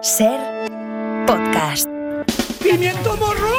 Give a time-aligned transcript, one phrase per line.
[0.00, 0.38] Ser
[1.26, 1.88] podcast.
[2.62, 3.50] ¡Pimiento morro!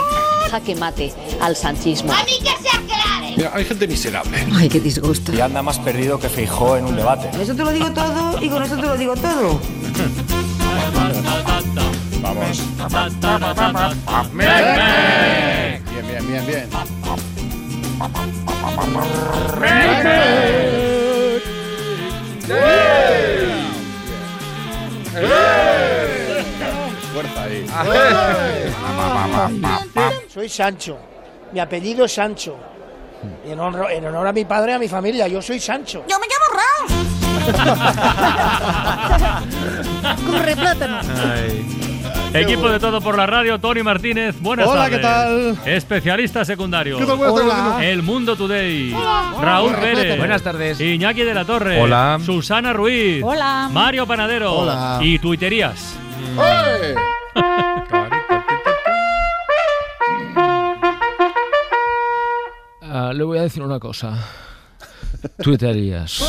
[0.50, 2.13] Jaque mate al sanchismo.
[2.13, 3.33] ¡A mí que se aclare!
[3.35, 4.48] Mira, hay gente miserable.
[4.56, 5.33] Ay, qué disgusto.
[5.33, 7.30] Y anda más perdido que Feijó en un debate.
[7.32, 9.60] Con eso te lo digo todo y con eso te lo digo todo.
[12.21, 12.64] Vamos.
[14.34, 16.70] Bien, bien, bien, bien.
[27.14, 27.66] Fuerza ahí.
[30.27, 30.98] Soy Sancho.
[31.52, 32.58] Mi apellido es Sancho.
[33.45, 36.05] Y en honor, en honor a mi padre y a mi familia, yo soy Sancho.
[36.08, 37.09] Yo me llamo Raúl.
[40.32, 40.99] Corre plátano.
[42.34, 44.35] Equipo de todo por la radio, Tony Martínez.
[44.40, 44.98] Buenas Hola, tardes.
[44.98, 45.57] ¿qué tal?
[45.66, 46.99] Especialista secundario.
[47.82, 48.96] El Mundo Today.
[49.41, 50.18] Raúl Pérez.
[50.18, 50.80] Buenas tardes.
[50.80, 51.82] Iñaki de la Torre.
[51.82, 52.20] Hola.
[52.23, 53.23] Susana Ruiz.
[53.23, 53.70] Hola.
[53.71, 54.54] Mario Panadero.
[54.54, 54.99] Hola.
[55.02, 55.98] Y tuiterías.
[62.81, 64.17] Ah, le voy a decir una cosa.
[65.41, 66.21] Tuiterías.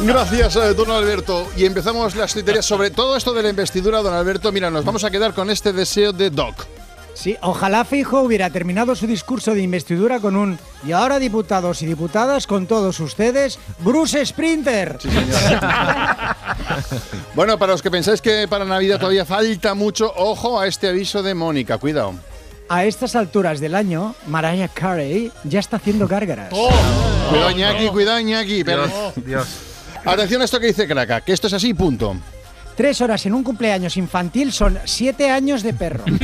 [0.00, 1.48] Gracias, eh, don Alberto.
[1.56, 4.52] Y empezamos las tuiterías sobre todo esto de la investidura, don Alberto.
[4.52, 6.66] Mira, nos vamos a quedar con este deseo de Doc.
[7.14, 10.56] Sí, ojalá Fijo hubiera terminado su discurso de investidura con un
[10.86, 14.98] y ahora diputados y diputadas con todos ustedes, Bruce Sprinter.
[15.00, 15.60] Sí, señor.
[17.34, 21.22] bueno, para los que pensáis que para Navidad todavía falta mucho, ojo a este aviso
[21.22, 21.78] de Mónica.
[21.78, 22.14] Cuidado.
[22.68, 26.50] A estas alturas del año, Mariah Carey ya está haciendo gárgaras.
[26.50, 28.64] Cuidado, Iñaki, cuidado, Iñaki.
[28.64, 28.86] Pero-
[30.04, 32.16] Atención a esto que dice Kraka, que esto es así, punto.
[32.76, 36.04] Tres horas en un cumpleaños infantil son siete años de perro.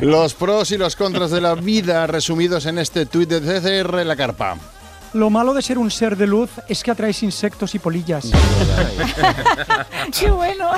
[0.00, 4.16] Los pros y los contras de la vida resumidos en este tuit de CCR La
[4.16, 4.56] Carpa.
[5.14, 8.30] Lo malo de ser un ser de luz es que atraes insectos y polillas.
[10.18, 10.70] ¡Qué bueno!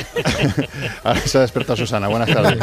[1.04, 2.58] Ahora se ha despertado Susana, buenas tardes.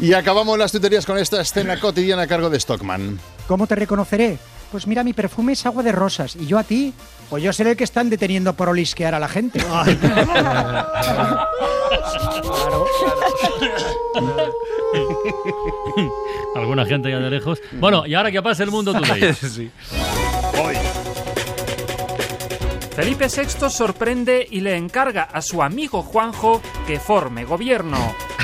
[0.00, 3.20] Y acabamos las tuterías con esta escena cotidiana a cargo de Stockman.
[3.46, 4.38] ¿Cómo te reconoceré?
[4.72, 6.36] Pues mira, mi perfume es agua de rosas.
[6.36, 6.94] ¿Y yo a ti?
[7.28, 9.60] Pues yo seré el que están deteniendo por olisquear a la gente.
[16.54, 17.60] Alguna gente ya de lejos.
[17.72, 19.34] Bueno, y ahora que pase el Mundo Today.
[22.94, 27.96] Felipe VI sorprende y le encarga a su amigo Juanjo que forme gobierno.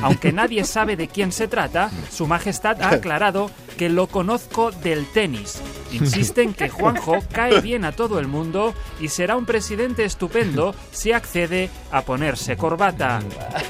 [0.03, 5.07] Aunque nadie sabe de quién se trata, Su Majestad ha aclarado que lo conozco del
[5.07, 5.61] tenis.
[5.93, 10.75] Insiste en que Juanjo cae bien a todo el mundo y será un presidente estupendo
[10.91, 13.21] si accede a ponerse corbata.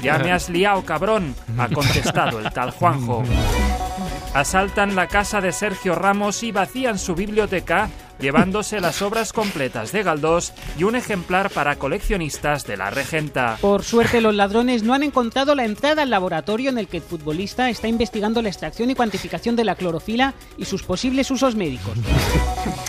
[0.01, 3.23] Ya me has liado, cabrón, ha contestado el tal Juanjo.
[4.33, 7.89] Asaltan la casa de Sergio Ramos y vacían su biblioteca,
[8.19, 13.57] llevándose las obras completas de Galdós y un ejemplar para coleccionistas de la regenta.
[13.61, 17.03] Por suerte, los ladrones no han encontrado la entrada al laboratorio en el que el
[17.03, 21.97] futbolista está investigando la extracción y cuantificación de la clorofila y sus posibles usos médicos.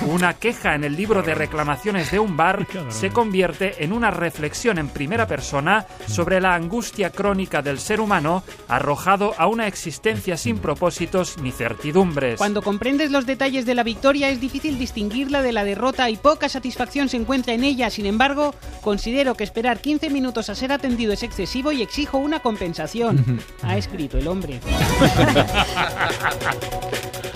[0.06, 4.78] Una queja en el libro de reclamaciones de un bar se convierte en una reflexión
[4.78, 10.58] en primera persona sobre la angustia crónica del ser humano arrojado a una existencia sin
[10.58, 12.38] propósitos ni certidumbres.
[12.38, 14.78] Cuando comprendes los detalles de la victoria es difícil
[15.18, 17.90] distinguirla de la derrota y poca satisfacción se encuentra en ella.
[17.90, 22.40] Sin embargo, considero que esperar 15 minutos a ser atendido es excesivo y exijo una
[22.40, 23.40] compensación.
[23.62, 24.60] Ha escrito el hombre.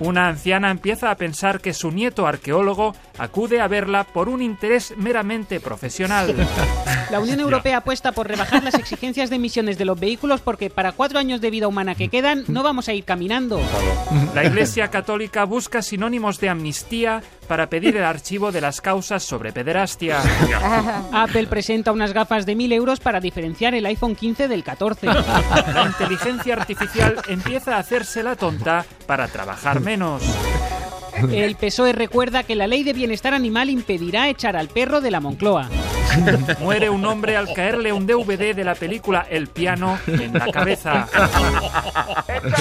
[0.00, 4.94] Una anciana empieza a pensar que su nieto arqueólogo acude a verla por un interés
[4.96, 6.34] meramente profesional.
[7.10, 10.90] La Unión Europea apuesta por rebajar las exigencias de emisiones de los vehículos porque para
[10.90, 13.60] cuatro años de vida humana que quedan no vamos a ir caminando.
[14.34, 19.52] La Iglesia Católica busca sinónimos de amnistía para pedir el archivo de las causas sobre
[19.52, 20.18] pederastia.
[21.12, 25.06] Apple presenta unas gafas de 1000 euros para diferenciar el iPhone 15 del 14.
[25.06, 30.22] La inteligencia artificial empieza a hacerse la tonta para trabajar menos.
[31.32, 35.20] El PSOE recuerda que la ley de bienestar animal impedirá echar al perro de la
[35.20, 35.70] Moncloa.
[36.60, 41.08] Muere un hombre al caerle un DVD de la película El piano en la cabeza.
[42.34, 42.54] Es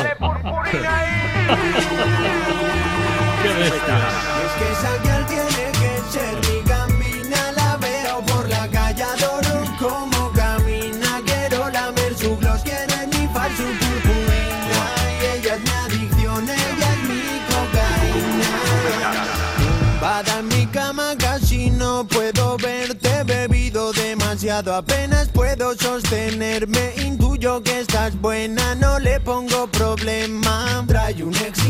[4.58, 5.25] que esa
[24.64, 30.86] apenas puedo sostenerme Intuyo que estás buena, no le pongo problema.
[30.88, 31.65] Trae un gambino.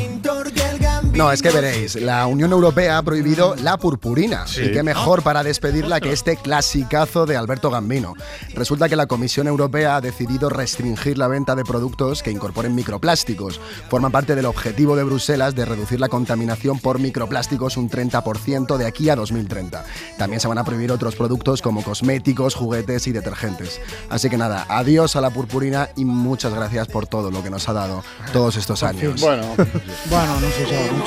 [1.16, 4.46] No, es que veréis, la Unión Europea ha prohibido la purpurina.
[4.48, 4.64] Sí.
[4.64, 8.16] Y qué mejor para despedirla que este clasicazo de Alberto Gambino.
[8.54, 13.62] Resulta que la Comisión Europea ha decidido restringir la venta de productos que incorporen microplásticos.
[13.90, 18.86] Forman parte del objetivo de Bruselas de reducir la contaminación por microplásticos un 30% de
[18.86, 19.86] aquí a 2030.
[20.18, 23.80] También se van a prohibir otros productos como cosméticos, juguetes y detergentes.
[24.10, 27.70] Así que nada, adiós a la purpurina y muchas gracias por todo lo que nos
[27.70, 28.04] ha dado
[28.34, 29.22] todos estos años.
[29.22, 29.46] Bueno,
[30.10, 31.05] Bueno, no sé si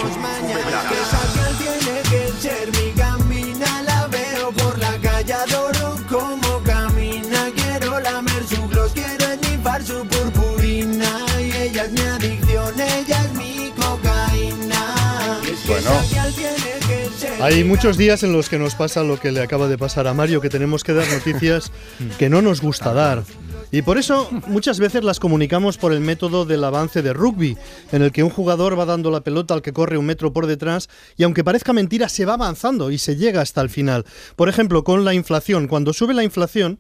[15.67, 15.91] Bueno.
[17.41, 20.15] Hay muchos días en los que nos pasa lo que le acaba de pasar a
[20.15, 21.71] Mario, que tenemos que dar noticias
[22.19, 23.23] que no nos gusta dar.
[23.71, 27.57] Y por eso muchas veces las comunicamos por el método del avance de rugby,
[27.93, 30.47] en el que un jugador va dando la pelota al que corre un metro por
[30.47, 34.07] detrás y aunque parezca mentira se va avanzando y se llega hasta el final.
[34.37, 35.69] Por ejemplo, con la inflación.
[35.69, 36.79] Cuando sube la inflación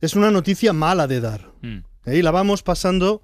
[0.00, 1.52] es una noticia mala de dar.
[1.62, 2.18] ¿eh?
[2.18, 3.22] Y la vamos pasando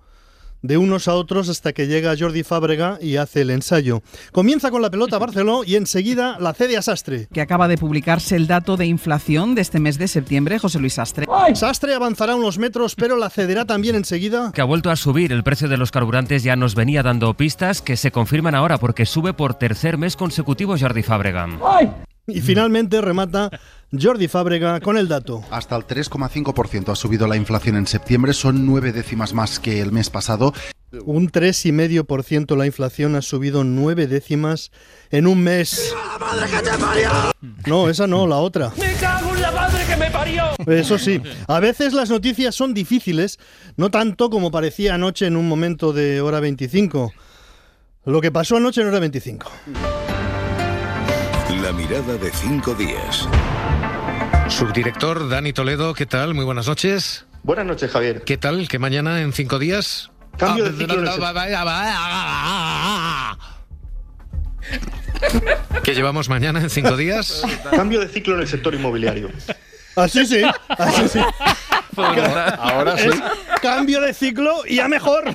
[0.64, 4.02] de unos a otros hasta que llega Jordi Fábrega y hace el ensayo.
[4.32, 7.28] Comienza con la pelota Barceló y enseguida la cede a Sastre.
[7.30, 10.98] que acaba de publicarse el dato de inflación de este mes de septiembre, José Luis
[10.98, 11.26] Astre.
[11.52, 14.52] Sastre avanzará unos metros, pero la cederá también enseguida.
[14.54, 17.82] que ha vuelto a subir el precio de los carburantes ya nos venía dando pistas
[17.82, 21.46] que se confirman ahora porque sube por tercer mes consecutivo Jordi Fábrega.
[22.26, 23.50] Y finalmente remata
[23.92, 25.44] Jordi Fábrega con el dato.
[25.50, 29.92] Hasta el 3,5% ha subido la inflación en septiembre, son nueve décimas más que el
[29.92, 30.54] mes pasado.
[31.04, 34.70] Un 3,5% la inflación ha subido nueve décimas
[35.10, 35.94] en un mes.
[37.66, 38.72] No, esa no, la otra.
[38.78, 40.44] ¡Me cago en la madre que me parió!
[40.66, 43.38] Eso sí, a veces las noticias son difíciles,
[43.76, 47.12] no tanto como parecía anoche en un momento de hora 25.
[48.06, 49.50] Lo que pasó anoche en hora 25.
[51.64, 53.26] La mirada de cinco días.
[54.48, 56.34] Subdirector Dani Toledo, ¿qué tal?
[56.34, 57.24] Muy buenas noches.
[57.42, 58.22] Buenas noches, Javier.
[58.22, 58.68] ¿Qué tal?
[58.68, 60.10] ¿Qué mañana en cinco días?
[60.36, 61.02] Cambio Ah, de ciclo.
[65.82, 67.42] ¿Qué llevamos mañana en cinco días?
[67.70, 69.30] Cambio de ciclo en el sector inmobiliario.
[69.96, 71.20] Así sí, así sí.
[72.58, 73.08] Ahora sí.
[73.08, 73.22] Es
[73.62, 75.34] cambio de ciclo y a mejor.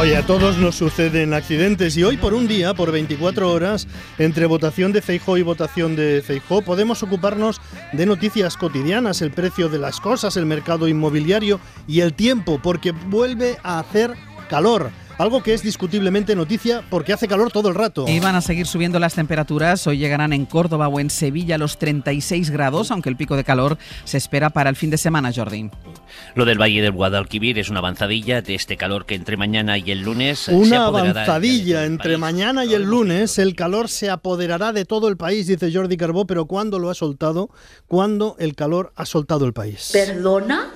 [0.00, 3.86] Oye, a todos nos suceden accidentes y hoy por un día, por 24 horas,
[4.18, 7.60] entre votación de Feijó y votación de Feijó, podemos ocuparnos
[7.92, 12.90] de noticias cotidianas, el precio de las cosas, el mercado inmobiliario y el tiempo, porque
[12.90, 14.14] vuelve a hacer
[14.50, 14.90] calor.
[15.16, 18.04] Algo que es discutiblemente noticia porque hace calor todo el rato.
[18.08, 19.86] Y van a seguir subiendo las temperaturas.
[19.86, 23.78] Hoy llegarán en Córdoba o en Sevilla los 36 grados, aunque el pico de calor
[24.04, 25.70] se espera para el fin de semana, Jordi.
[26.34, 29.90] Lo del Valle del Guadalquivir es una avanzadilla de este calor que entre mañana y
[29.92, 34.84] el lunes se Una avanzadilla entre mañana y el lunes, el calor se apoderará de
[34.84, 37.50] todo el país, dice Jordi Carbó, pero ¿cuándo lo ha soltado?
[37.86, 39.90] ¿Cuándo el calor ha soltado el país?
[39.92, 40.72] ¿Perdona?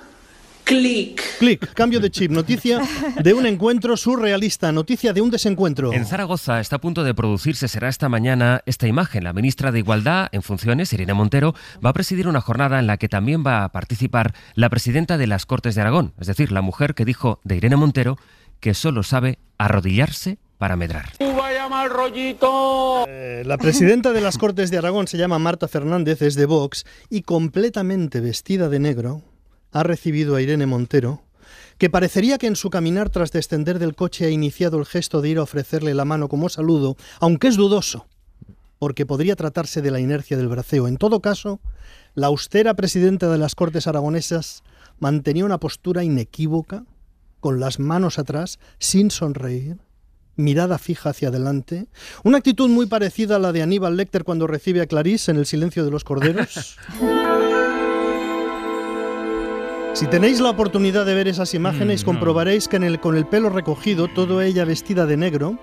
[0.68, 1.22] Clic.
[1.38, 2.78] Clic, cambio de chip, noticia
[3.22, 5.94] de un encuentro surrealista, noticia de un desencuentro.
[5.94, 9.24] En Zaragoza está a punto de producirse, será esta mañana, esta imagen.
[9.24, 12.98] La ministra de Igualdad en funciones, Irene Montero, va a presidir una jornada en la
[12.98, 16.60] que también va a participar la presidenta de las Cortes de Aragón, es decir, la
[16.60, 18.18] mujer que dijo de Irene Montero
[18.60, 21.12] que solo sabe arrodillarse para medrar.
[21.18, 23.06] ¡Vaya mal rollito!
[23.08, 26.84] Eh, La presidenta de las Cortes de Aragón se llama Marta Fernández, es de Vox
[27.08, 29.22] y completamente vestida de negro
[29.72, 31.22] ha recibido a Irene Montero,
[31.78, 35.28] que parecería que en su caminar tras descender del coche ha iniciado el gesto de
[35.28, 38.06] ir a ofrecerle la mano como saludo, aunque es dudoso,
[38.78, 40.88] porque podría tratarse de la inercia del braceo.
[40.88, 41.60] En todo caso,
[42.14, 44.62] la austera presidenta de las Cortes aragonesas
[44.98, 46.84] mantenía una postura inequívoca,
[47.40, 49.76] con las manos atrás, sin sonreír,
[50.34, 51.86] mirada fija hacia adelante,
[52.24, 55.46] una actitud muy parecida a la de Aníbal Lecter cuando recibe a Clarice en El
[55.46, 56.76] silencio de los corderos.
[59.98, 63.26] Si tenéis la oportunidad de ver esas imágenes, Mm, comprobaréis que en el- con el
[63.26, 65.58] pelo recogido, todo ella vestida de negro,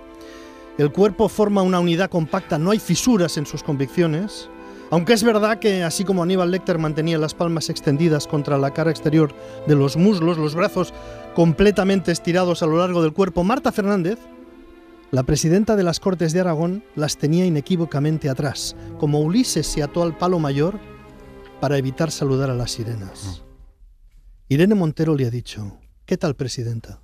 [0.76, 4.50] el cuerpo forma una unidad compacta, no hay fisuras en sus convicciones.
[4.90, 8.90] Aunque es verdad que, así como Aníbal Lecter mantenía las palmas extendidas contra la cara
[8.90, 9.32] exterior
[9.66, 10.92] de los muslos, los brazos
[11.34, 14.18] completamente estirados a lo largo del cuerpo, Marta Fernández,
[15.12, 20.02] la presidenta de las Cortes de Aragón, las tenía inequívocamente atrás, como Ulises se ató
[20.02, 20.78] al palo mayor
[21.58, 23.42] para evitar saludar a las sirenas.
[24.48, 27.00] Irene Montero le ha dicho, ¿qué tal, presidenta?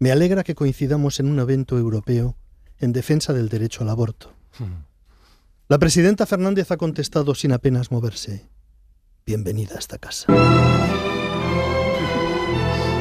[0.00, 2.36] Me alegra que coincidamos en un evento europeo
[2.80, 4.34] en defensa del derecho al aborto.
[5.68, 8.48] La presidenta Fernández ha contestado sin apenas moverse.
[9.24, 10.26] Bienvenida a esta casa.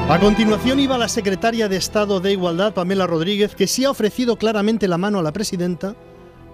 [0.07, 4.37] A continuación iba la secretaria de Estado de Igualdad, Pamela Rodríguez, que sí ha ofrecido
[4.37, 5.95] claramente la mano a la presidenta,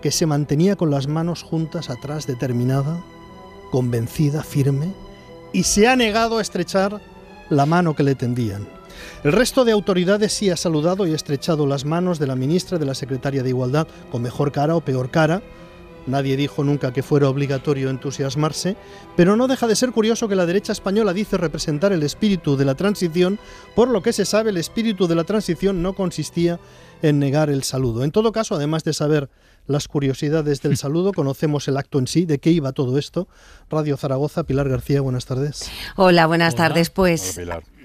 [0.01, 3.03] que se mantenía con las manos juntas atrás, determinada,
[3.71, 4.93] convencida, firme,
[5.53, 6.99] y se ha negado a estrechar
[7.49, 8.67] la mano que le tendían.
[9.23, 12.85] El resto de autoridades sí ha saludado y estrechado las manos de la ministra de
[12.85, 15.41] la secretaria de Igualdad con mejor cara o peor cara.
[16.05, 18.75] Nadie dijo nunca que fuera obligatorio entusiasmarse,
[19.15, 22.65] pero no deja de ser curioso que la derecha española dice representar el espíritu de
[22.65, 23.39] la transición,
[23.73, 26.59] por lo que se sabe el espíritu de la transición no consistía
[27.01, 28.03] en negar el saludo.
[28.03, 29.29] En todo caso, además de saber
[29.65, 33.29] las curiosidades del saludo, conocemos el acto en sí, de qué iba todo esto.
[33.73, 35.71] Radio Zaragoza, Pilar García, buenas tardes.
[35.95, 36.91] Hola, buenas tardes.
[36.91, 37.39] Pues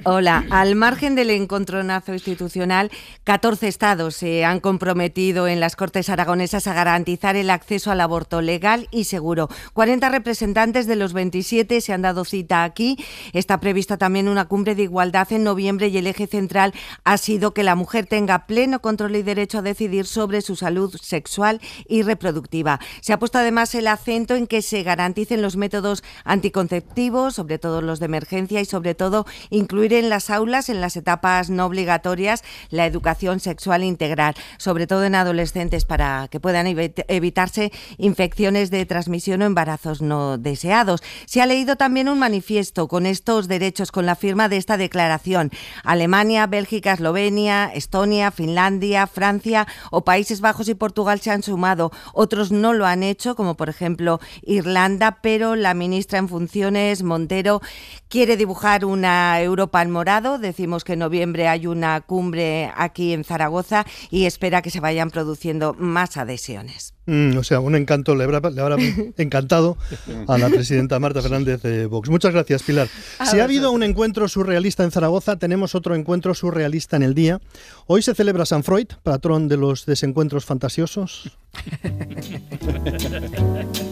[0.04, 2.92] Hola, al margen del encontronazo institucional,
[3.25, 8.40] 14 estados se han comprometido en las Cortes aragonesas a garantizar el acceso al aborto
[8.40, 9.49] legal y seguro.
[9.73, 12.97] 40 representantes de los 27 se han dado cita aquí.
[13.33, 17.52] Está prevista también una cumbre de igualdad en noviembre y el eje central ha sido
[17.52, 22.02] que la mujer tenga pleno control y derecho a decidir sobre su salud sexual y
[22.02, 22.78] reproductiva.
[23.00, 25.77] Se ha puesto además el acento en que se garanticen los métodos
[26.25, 30.97] anticonceptivos, sobre todo los de emergencia y sobre todo incluir en las aulas, en las
[30.97, 37.73] etapas no obligatorias, la educación sexual integral, sobre todo en adolescentes, para que puedan evitarse
[37.97, 41.02] infecciones de transmisión o embarazos no deseados.
[41.26, 45.50] Se ha leído también un manifiesto con estos derechos, con la firma de esta declaración.
[45.85, 51.90] Alemania, Bélgica, Eslovenia, Estonia, Finlandia, Francia o Países Bajos y Portugal se han sumado.
[52.12, 57.60] Otros no lo han hecho, como por ejemplo Irlanda, pero la ministra en funciones, Montero,
[58.08, 60.38] quiere dibujar una Europa en morado.
[60.38, 65.10] Decimos que en noviembre hay una cumbre aquí en Zaragoza y espera que se vayan
[65.10, 66.94] produciendo más adhesiones.
[67.06, 68.76] Mm, o sea, un encanto, le habrá, le habrá
[69.16, 69.78] encantado
[70.26, 72.10] a la presidenta Marta Fernández de Vox.
[72.10, 72.88] Muchas gracias, Pilar.
[73.24, 77.40] Si ha habido un encuentro surrealista en Zaragoza, tenemos otro encuentro surrealista en el día.
[77.86, 81.30] Hoy se celebra San Freud, patrón de los desencuentros fantasiosos.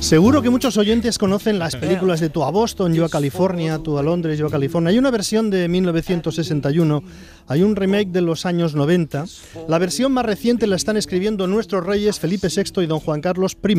[0.00, 3.98] Seguro que muchos oyentes conocen las películas de Tú a Boston, Yo a California, Tú
[3.98, 4.90] a Londres, Yo a California.
[4.90, 7.02] Hay una versión de 1961,
[7.46, 9.24] hay un remake de los años 90.
[9.66, 13.56] La versión más reciente la están escribiendo nuestros reyes Felipe VI y don Juan Carlos
[13.62, 13.76] I.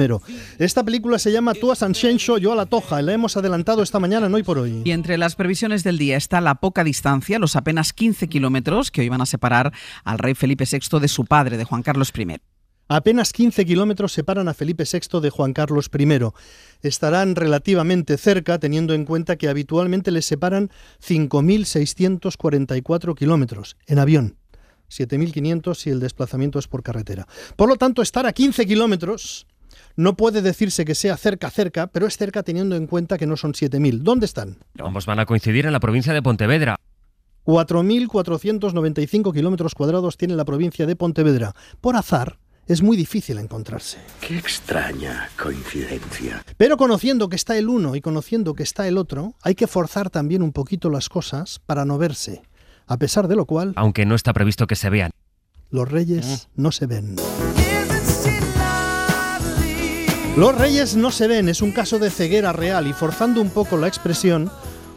[0.60, 3.38] Esta película se llama Tú a San Xenxo, Yo a la Toja y la hemos
[3.38, 4.82] adelantado esta mañana, no hoy por hoy.
[4.84, 9.02] Y entre las previsiones del día está la poca distancia, los apenas 15 kilómetros que
[9.02, 9.72] hoy van a separar
[10.04, 12.59] al rey Felipe VI de su padre, de Juan Carlos I.
[12.92, 16.08] Apenas 15 kilómetros separan a Felipe VI de Juan Carlos I.
[16.82, 24.38] Estarán relativamente cerca, teniendo en cuenta que habitualmente les separan 5.644 kilómetros en avión.
[24.90, 27.28] 7.500 si el desplazamiento es por carretera.
[27.56, 29.46] Por lo tanto, estar a 15 kilómetros
[29.96, 33.38] no puede decirse que sea cerca, cerca, pero es cerca teniendo en cuenta que no
[33.38, 34.00] son 7.000.
[34.00, 34.58] ¿Dónde están?
[34.80, 36.76] Ambos van a coincidir en la provincia de Pontevedra.
[37.46, 41.54] 4.495 kilómetros cuadrados tiene la provincia de Pontevedra.
[41.82, 43.98] Por azar, es muy difícil encontrarse.
[44.22, 46.44] Qué extraña coincidencia.
[46.56, 50.12] Pero conociendo que está el uno y conociendo que está el otro, hay que forzar
[50.12, 52.44] también un poquito las cosas para no verse.
[52.86, 53.74] A pesar de lo cual...
[53.76, 55.10] Aunque no está previsto que se vean.
[55.72, 57.16] Los reyes no se ven.
[60.38, 63.78] Los reyes no se ven es un caso de ceguera real y forzando un poco
[63.78, 64.52] la expresión,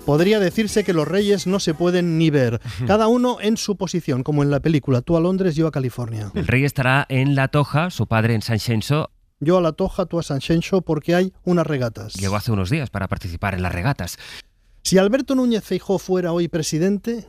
[0.04, 4.22] podría decirse que los reyes no se pueden ni ver, cada uno en su posición,
[4.22, 6.30] como en la película, tú a Londres, yo a California.
[6.34, 9.10] El rey estará en La Toja, su padre en San Xenxo.
[9.40, 12.14] Yo a La Toja, tú a San Xenxo, porque hay unas regatas.
[12.14, 14.18] Llegó hace unos días para participar en las regatas.
[14.82, 17.26] Si Alberto Núñez Feijó fuera hoy presidente,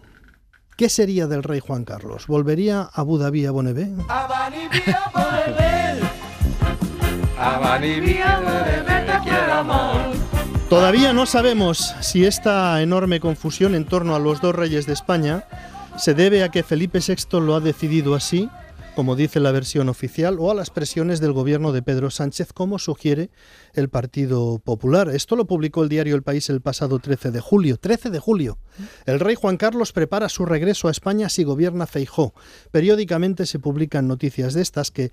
[0.76, 2.28] ¿qué sería del rey Juan Carlos?
[2.28, 3.90] ¿Volvería a Abu Dhabi a Bonnevé?
[10.70, 15.46] Todavía no sabemos si esta enorme confusión en torno a los dos reyes de España
[15.98, 18.50] se debe a que Felipe VI lo ha decidido así,
[18.96, 22.80] como dice la versión oficial, o a las presiones del gobierno de Pedro Sánchez, como
[22.80, 23.30] sugiere
[23.74, 25.10] el Partido Popular.
[25.10, 27.78] Esto lo publicó el diario El País el pasado 13 de julio.
[27.78, 28.58] 13 de julio.
[29.06, 32.34] El rey Juan Carlos prepara su regreso a España si gobierna Feijó.
[32.72, 35.12] Periódicamente se publican noticias de estas que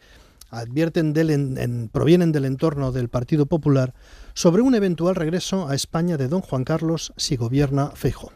[0.51, 3.95] advierten del en- provienen del entorno del Partido Popular
[4.35, 8.33] sobre un eventual regreso a España de don Juan Carlos si gobierna Feijó.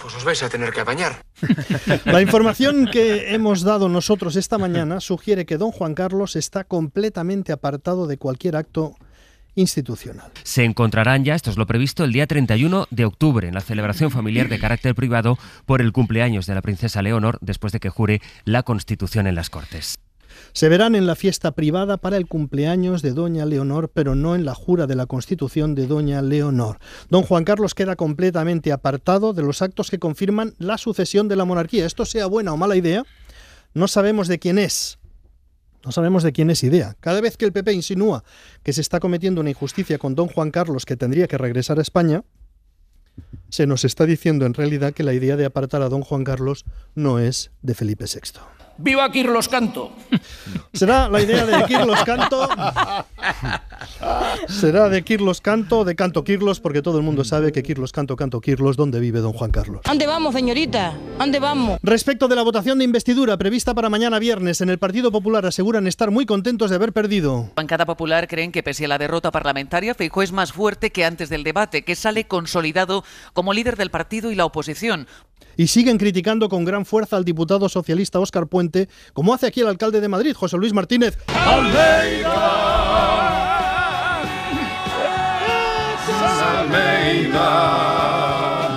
[0.00, 1.22] Pues os vais a tener que apañar.
[2.04, 7.52] La información que hemos dado nosotros esta mañana sugiere que don Juan Carlos está completamente
[7.52, 8.94] apartado de cualquier acto
[9.54, 10.30] institucional.
[10.44, 14.10] Se encontrarán ya, esto es lo previsto, el día 31 de octubre en la celebración
[14.10, 18.20] familiar de carácter privado por el cumpleaños de la princesa Leonor después de que jure
[18.44, 19.96] la Constitución en las Cortes.
[20.56, 24.46] Se verán en la fiesta privada para el cumpleaños de Doña Leonor, pero no en
[24.46, 26.78] la jura de la Constitución de Doña Leonor.
[27.10, 31.44] Don Juan Carlos queda completamente apartado de los actos que confirman la sucesión de la
[31.44, 31.84] monarquía.
[31.84, 33.04] Esto sea buena o mala idea,
[33.74, 34.98] no sabemos de quién es.
[35.84, 36.96] No sabemos de quién es idea.
[37.00, 38.24] Cada vez que el PP insinúa
[38.62, 41.82] que se está cometiendo una injusticia con don Juan Carlos que tendría que regresar a
[41.82, 42.24] España,
[43.50, 46.64] se nos está diciendo en realidad que la idea de apartar a don Juan Carlos
[46.94, 48.55] no es de Felipe VI.
[48.78, 49.92] ¡Viva Kirlos Canto!
[50.72, 52.48] ¿Será la idea de Kirlos Canto?
[54.48, 56.60] ¿Será de Kirlos Canto o de Canto Kirlos?
[56.60, 59.80] Porque todo el mundo sabe que Kirlos Canto, Canto Kirlos, ¿dónde vive don Juan Carlos?
[59.84, 60.92] ¿Dónde vamos, señorita?
[61.18, 61.78] ¿Dónde vamos?
[61.82, 65.86] Respecto de la votación de investidura prevista para mañana viernes, en el Partido Popular aseguran
[65.86, 67.50] estar muy contentos de haber perdido.
[67.56, 71.30] Bancada Popular creen que pese a la derrota parlamentaria, Feijóo es más fuerte que antes
[71.30, 75.06] del debate, que sale consolidado como líder del partido y la oposición.
[75.56, 79.68] Y siguen criticando con gran fuerza al diputado socialista Óscar Puente, como hace aquí el
[79.68, 81.18] alcalde de Madrid, José Luis Martínez.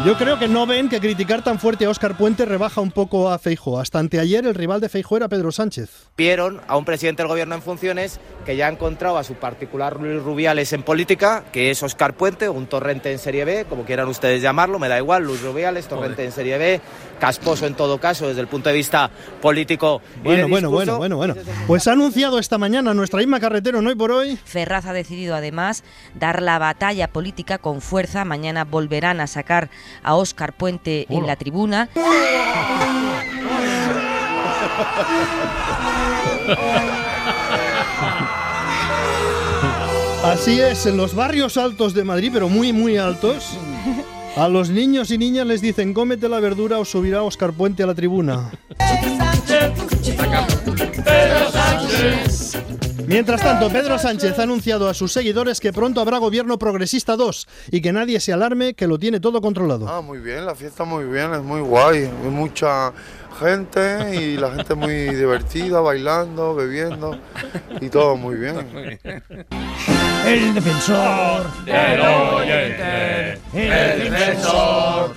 [0.09, 3.29] Yo creo que no ven que criticar tan fuerte a Óscar Puente rebaja un poco
[3.29, 3.79] a Feijo.
[3.79, 6.07] Hasta anteayer el rival de Feijo era Pedro Sánchez.
[6.17, 10.01] Vieron a un presidente del gobierno en funciones que ya ha encontrado a su particular
[10.01, 14.07] Luis Rubiales en política, que es Óscar Puente, un torrente en Serie B, como quieran
[14.07, 16.81] ustedes llamarlo, me da igual, Luis Rubiales, torrente en Serie B,
[17.19, 19.11] casposo en todo caso desde el punto de vista
[19.43, 20.01] político.
[20.15, 21.35] y Bueno, bueno, bueno, bueno, bueno.
[21.67, 24.39] Pues ha anunciado esta mañana nuestra Isma Carretero, no hoy por hoy.
[24.43, 25.83] Ferraz ha decidido además
[26.15, 28.25] dar la batalla política con fuerza.
[28.25, 29.69] Mañana volverán a sacar
[30.03, 31.89] a Óscar Puente en la tribuna.
[40.24, 43.58] Así es, en los barrios altos de Madrid, pero muy, muy altos,
[44.36, 47.88] a los niños y niñas les dicen cómete la verdura o subirá Óscar Puente a
[47.88, 48.51] la tribuna.
[53.07, 57.48] Mientras tanto, Pedro Sánchez ha anunciado a sus seguidores que pronto habrá gobierno progresista 2
[57.71, 59.89] y que nadie se alarme que lo tiene todo controlado.
[59.89, 62.03] Ah, muy bien, la fiesta muy bien, es muy guay.
[62.03, 62.93] Hay mucha
[63.39, 67.18] gente y la gente muy divertida, bailando, bebiendo
[67.81, 69.00] y todo muy bien.
[70.25, 71.66] El defensor.
[71.66, 75.14] Del oyente, el defensor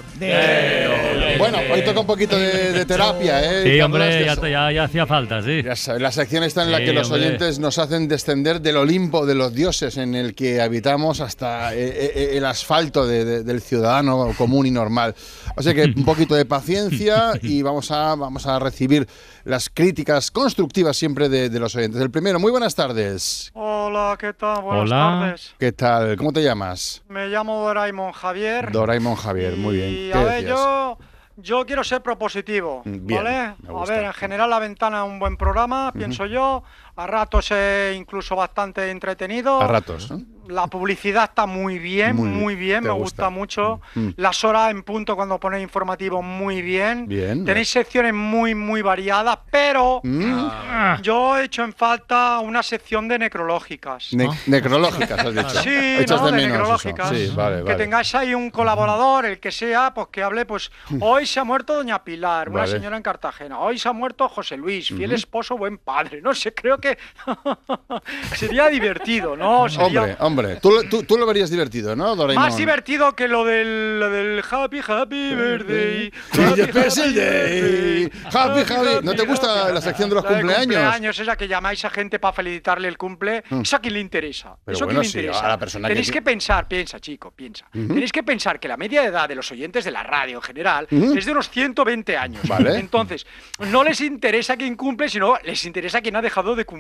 [1.38, 3.62] Bueno, hoy toca un poquito de, de terapia, ¿eh?
[3.64, 5.62] Sí, hombre, ya, so- ya, ya hacía falta, sí.
[5.62, 7.26] Ya sabes, la sección está en la Sí, que los hombre.
[7.26, 11.78] oyentes nos hacen descender del Olimpo de los dioses en el que habitamos hasta eh,
[12.14, 15.14] eh, el asfalto de- de- del ciudadano común y normal.
[15.56, 19.06] O sea que un poquito de paciencia y vamos a, vamos a recibir
[19.44, 22.00] las críticas constructivas siempre de, de los oyentes.
[22.00, 23.50] El primero, muy buenas tardes.
[23.54, 24.62] Hola, ¿qué tal?
[24.62, 25.18] Buenas Hola.
[25.22, 25.54] tardes.
[25.58, 26.16] ¿Qué tal?
[26.16, 27.02] ¿Cómo te llamas?
[27.08, 28.70] Me llamo Doraemon Javier.
[28.70, 29.88] Doraemon Javier, muy bien.
[29.90, 30.51] Y ¿Qué a ver, decías?
[30.51, 30.98] yo,
[31.37, 33.37] yo quiero ser propositivo, Bien, ¿vale?
[33.37, 36.62] A ver, en general La Ventana es un buen programa, pienso yo.
[36.94, 39.61] A ratos es incluso bastante entretenido.
[39.61, 40.20] A ratos, ¿no?
[40.48, 43.26] La publicidad está muy bien, Muy muy, bien, me gusta.
[43.26, 43.81] gusta mucho.
[43.94, 44.09] Mm.
[44.16, 47.07] Las horas en punto cuando ponéis informativo, muy bien.
[47.07, 47.44] Bien.
[47.44, 51.00] Tenéis secciones muy, muy variadas, pero Mm.
[51.00, 54.12] yo he hecho en falta una sección de necrológicas.
[54.14, 55.62] Ne- Necrológicas, has dicho.
[55.62, 56.31] Sí, Echas ¿no?
[56.33, 57.09] de de necrológicas.
[57.09, 57.76] Sí, vale, Que vale.
[57.76, 61.74] tengáis ahí un colaborador, el que sea, pues que hable, pues hoy se ha muerto
[61.74, 62.72] Doña Pilar, una Vale.
[62.72, 63.61] señora en Cartagena.
[63.61, 65.14] Hoy se ha muerto José Luis, fiel Ujú.
[65.14, 66.20] esposo, buen padre.
[66.20, 66.99] No sé, creo que
[68.37, 69.68] sería divertido, ¿no?
[69.68, 72.45] Sería Hombre, hombre, tú, tú, tú lo verías divertido, ¿no, Doraemon?
[72.45, 76.12] más divertido que lo del, lo del Happy Happy Birthday.
[76.33, 78.11] Happy Special Day.
[78.33, 79.05] Happy, happy.
[79.05, 80.66] ¿No te gusta la sección de los La de cumpleaños?
[80.66, 83.62] cumpleaños, esa que llamáis a gente para felicitarle el cumple, Mm.
[83.62, 84.57] ¿eso a quién le interesa?
[84.64, 85.45] Pero ¿Eso a bueno, quién le sí, interesa?
[85.47, 87.66] a la persona que Tenéis ti- que, pensar, piensa, chico, piensa.
[87.75, 87.88] Ujú.
[87.95, 90.42] Tenéis que pensar que la media de edad de los oyentes de la radio en
[90.42, 91.14] general Ujú.
[91.16, 92.42] es de unos 120 años.
[92.49, 92.79] Vale.
[92.79, 93.27] Entonces,
[93.71, 96.71] no les interesa quién cumple, sino les interesa quién ha dejado de cumplir.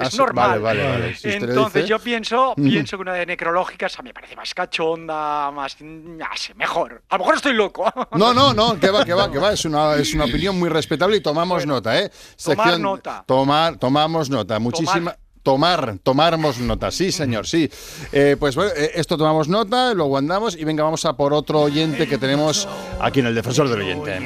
[0.00, 0.60] Ah, es sí, normal.
[0.60, 1.14] vale, vale, vale.
[1.16, 1.88] Si usted lo Entonces, dice.
[1.88, 5.76] yo pienso, pienso que una de necrológicas a mí me parece más cachonda, más.
[6.56, 7.02] mejor.
[7.08, 7.84] A lo mejor estoy loco.
[8.12, 9.52] No, no, no, que va, que va, que va.
[9.52, 12.10] Es una, es una opinión muy respetable y tomamos nota, ¿eh?
[12.42, 13.24] tomar nota.
[13.26, 14.58] Tomar, tomamos nota.
[14.58, 15.14] Muchísima.
[15.42, 17.70] Tomar, tomamos nota, sí, señor, sí.
[18.12, 21.62] Eh, pues bueno, eh, esto tomamos nota, lo guardamos y venga, vamos a por otro
[21.62, 22.68] oyente que tenemos
[23.00, 24.18] aquí en el defensor del oyente.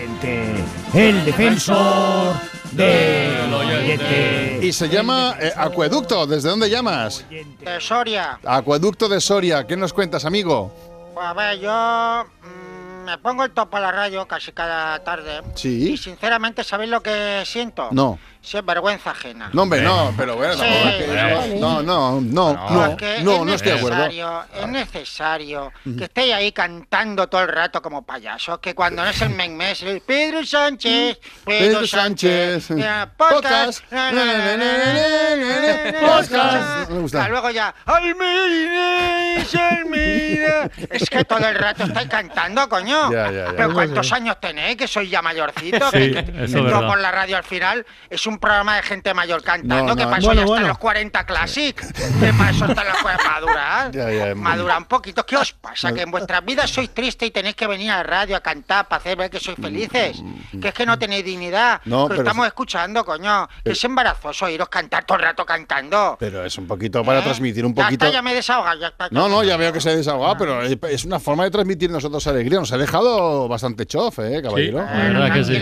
[0.93, 2.35] El defensor
[2.73, 4.59] del oyente.
[4.61, 6.27] Y se llama eh, Acueducto.
[6.27, 7.25] ¿Desde dónde llamas?
[7.31, 8.41] De Soria.
[8.45, 9.67] Acueducto de Soria.
[9.67, 10.73] ¿Qué nos cuentas, amigo?
[11.15, 15.43] Pues a ver, yo mm, me pongo el topo a la radio casi cada tarde.
[15.55, 15.93] Sí.
[15.93, 17.89] Y sinceramente, ¿sabéis lo que siento?
[17.93, 18.19] No.
[18.45, 19.49] Sí, es vergüenza ajena.
[19.55, 20.61] No, hombre, no, pero bueno, Sí.
[20.61, 23.97] tampoco es que- no, no, no, no, Porque no, es no estoy de acuerdo.
[23.97, 29.09] necesario, Es necesario que estéis ahí cantando todo el rato como payasos, que cuando no
[29.09, 34.25] es el mes es Pedro Sánchez, Pedro, Pedro Sánchez, Sánchez, eh, podcast, podcast, na, na,
[34.25, 36.91] na, na, na, na, na, podcast.
[36.91, 37.25] Me gusta.
[37.25, 40.71] Ah, Luego ya, Almeida, Almeida.
[40.91, 43.11] Es que todo el rato estáis cantando, coño.
[43.11, 43.53] Ya, ya, ya.
[43.57, 44.77] Pero ¿cuántos años tenéis?
[44.77, 45.91] Que sois ya mayorcitos.
[45.93, 46.89] Sí, que, que- eso es entro verdad.
[46.89, 47.87] por la radio al final.
[48.11, 49.87] Es un programa de gente mayor cantando.
[49.87, 50.69] No, que no, para eso bueno, ya están bueno.
[50.69, 51.77] los 40 Classic.
[52.21, 53.91] Que para eso están los 40 madurar.
[53.93, 55.25] Ya, ya, Madura un poquito.
[55.27, 55.93] ¿Qué os pasa?
[55.93, 58.89] Que en vuestras vidas sois tristes y tenéis que venir a la radio a cantar
[58.89, 60.23] para hacer ver que sois felices.
[60.61, 61.81] Que es que no tenéis dignidad.
[61.85, 63.49] No, que pero estamos escuchando, coño.
[63.65, 66.17] Que es embarazoso oíros cantar todo el rato cantando.
[66.19, 67.75] Pero es un poquito para transmitir un ¿Eh?
[67.77, 68.05] Ya poquito.
[68.07, 68.81] está, ya me he desahogado.
[68.81, 71.45] Ya está, No, no, ya veo que se ha desahogado, pero es- es una forma
[71.45, 72.59] de transmitir nosotros alegría.
[72.59, 74.79] Nos ha dejado bastante chof, ¿eh, caballero?
[74.79, 75.55] la verdad que sí.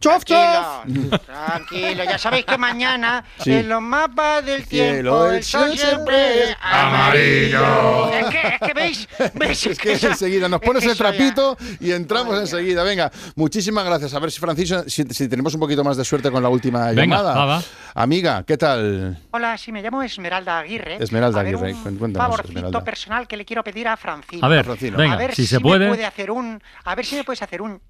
[0.00, 2.04] ¡Chof, Tranquilo, tranquilo.
[2.04, 3.52] Ya sabéis que mañana Sí.
[3.52, 8.08] en los mapas del tiempo el sol siempre es amarillo.
[8.12, 11.10] Es que, es que veis, veis, Es que enseguida nos pones que el eso ya-
[11.10, 12.82] trapito y entramos enseguida.
[12.84, 14.14] Venga, muchísimas gracias.
[14.14, 16.86] A ver si Francisco, si, si tenemos un poquito más de suerte con la última
[16.92, 17.34] Venga, llamada.
[17.34, 17.62] va, va.
[17.94, 19.18] Amiga, ¿qué tal?
[19.32, 21.02] Hola, sí, me llamo Esmeralda Aguirre.
[21.02, 22.84] Esmeralda A ver, Aguirre, un cuéntanos, favorcito Esmeralda.
[22.84, 24.46] personal que le quiero pedir a Francino.
[24.46, 24.96] A ver, Francino.
[24.96, 25.88] venga, a ver si se me puede.
[25.88, 27.80] puede hacer un, a ver si me puedes hacer un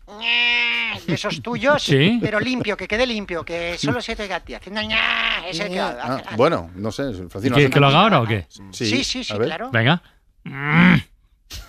[1.06, 1.97] de esos tuyos, Sí.
[2.20, 5.68] Pero limpio, que quede limpio, que solo se te oiga a ti haciendo ña, ese
[5.68, 7.56] que Ah, bueno, no sé, Francino.
[7.56, 8.46] ¿Que, haz- que lo haga ahora o qué?
[8.72, 9.46] Sí, sí, sí, ver.
[9.48, 9.70] claro.
[9.70, 10.02] Venga.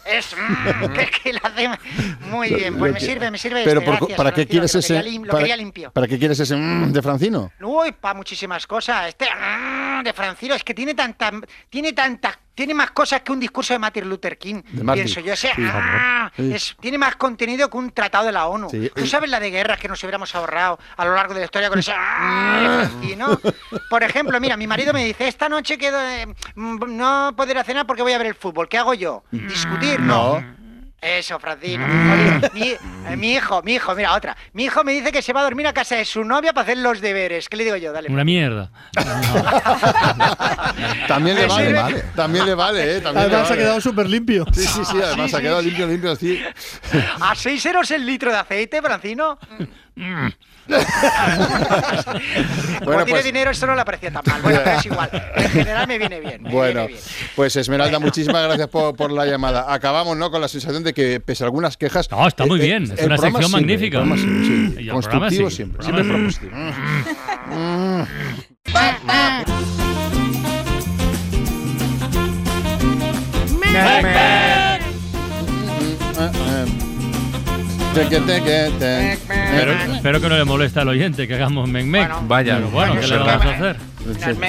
[0.06, 1.70] Es mm, que, que lo hace
[2.30, 2.78] muy bien.
[2.78, 3.64] Pues me sirve, me sirve.
[3.64, 4.94] Pero este, por- gracias, ¿para qué Francino, quieres que ese?
[4.96, 5.92] quería lim- Lo para, limpio.
[5.92, 7.52] ¿Para qué quieres ese mm, de Francino?
[7.62, 9.10] Uy, para muchísimas cosas.
[9.10, 11.32] Este mm, de Francino es que tiene tanta,
[11.70, 14.62] tiene tanta, tiene más cosas que un discurso de Martin Luther King.
[14.94, 15.64] Pienso yo, ese sí.
[15.66, 16.54] ah, Sí.
[16.54, 18.70] es- tiene más contenido que un tratado de la ONU.
[18.70, 18.92] Sí.
[18.94, 21.70] ¿Tú sabes la de guerras que nos hubiéramos ahorrado a lo largo de la historia
[21.70, 23.40] con ese ah, Francino?
[23.90, 27.86] Por ejemplo, mira, mi marido me dice, esta noche quedo, eh, mm, no podré cenar
[27.88, 28.68] porque voy a ver el fútbol.
[28.68, 29.24] ¿Qué hago yo?
[29.32, 30.00] ¿Discutir?
[30.00, 30.44] No.
[31.02, 31.86] Eso, Francino.
[32.54, 32.78] Mi, eh,
[33.18, 34.36] mi hijo, mi hijo, mira, otra.
[34.54, 36.64] Mi hijo me dice que se va a dormir a casa de su novia para
[36.64, 37.48] hacer los deberes.
[37.48, 37.94] ¿Qué le digo yo?
[37.94, 38.10] Dale.
[38.10, 38.70] Una mierda.
[41.08, 42.04] También le vale, vale.
[42.16, 43.02] También le vale, ¿eh?
[43.02, 44.46] También Además ha quedado súper limpio.
[44.54, 45.68] Sí, sí, sí, además Sí, ha quedado sí.
[45.68, 46.42] limpio, limpio, sí.
[47.22, 49.38] ¿A 6 euros el litro de aceite, Francino?
[50.70, 50.84] Bueno,
[52.86, 54.42] Como tiene pues- dinero, esto no le parecía tan mal.
[54.42, 55.10] Bueno, pero es igual.
[55.36, 56.44] En general me viene bien.
[56.44, 57.04] me Bueno, viene bien.
[57.36, 59.74] pues Esmeralda, muchísimas gracias por, por la llamada.
[59.74, 60.32] Acabamos, ¿no?
[60.32, 62.10] Con la sensación de que, pese a algunas quejas.
[62.12, 63.98] No, está muy eh, eh, bien, es el una sección sirve, magnífica.
[64.00, 64.88] programa sirve, sí.
[64.90, 66.74] Constructivo sí, siempre, el programa siempre
[78.04, 78.10] sí.
[78.10, 79.18] Teque, teque.
[79.28, 82.10] Pero, espero que no le moleste al oyente que hagamos mec-mec.
[82.28, 82.56] Vaya.
[82.56, 83.78] Pero bueno, ¿qué le vamos a hacer?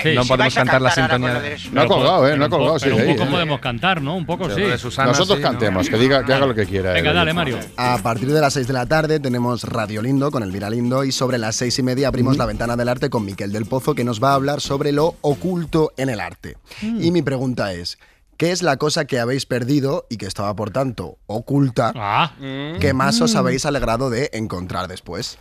[0.03, 0.15] Sí.
[0.15, 1.41] No podemos cantar la sintonía.
[1.41, 2.37] de- No ha colgado, ¿eh?
[2.37, 3.31] No ha colgado, Pero un ahí, poco ¿eh?
[3.31, 4.17] podemos cantar, ¿no?
[4.17, 4.63] Un poco sí.
[5.05, 6.93] Nosotros cantemos, que diga, que haga lo que quiera.
[6.93, 7.15] Venga, eh.
[7.15, 7.59] dale, Mario.
[7.77, 11.13] A partir de las 6 de la tarde tenemos Radio Lindo con Elvira Lindo y
[11.13, 14.05] sobre las 6 y media abrimos la ventana del arte con Miquel del Pozo que
[14.05, 16.57] nos va a hablar sobre lo oculto en el arte.
[16.83, 17.99] Y mi pregunta es,
[18.41, 22.33] ¿qué es la cosa que habéis perdido y que estaba por tanto oculta Ah.
[22.81, 25.37] que más os habéis alegrado de encontrar después?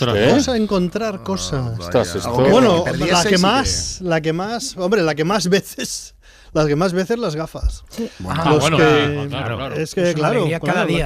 [0.00, 1.78] Vamos a encontrar cosas.
[1.78, 6.14] Ostras, que bueno, la que más, la que más, hombre, la que más veces,
[6.54, 7.84] las que más veces las gafas.
[8.18, 8.42] Bueno.
[8.44, 9.74] Los Ah, bueno, que- claro, claro.
[9.76, 11.04] Es que claro, cada día,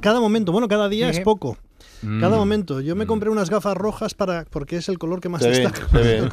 [0.00, 1.18] cada momento, bueno, cada día Sí.
[1.18, 1.58] es poco.
[2.04, 2.20] Mm.
[2.20, 2.80] Cada momento.
[2.80, 5.88] Yo me compré unas gafas rojas para porque es el color que más ve, destaca.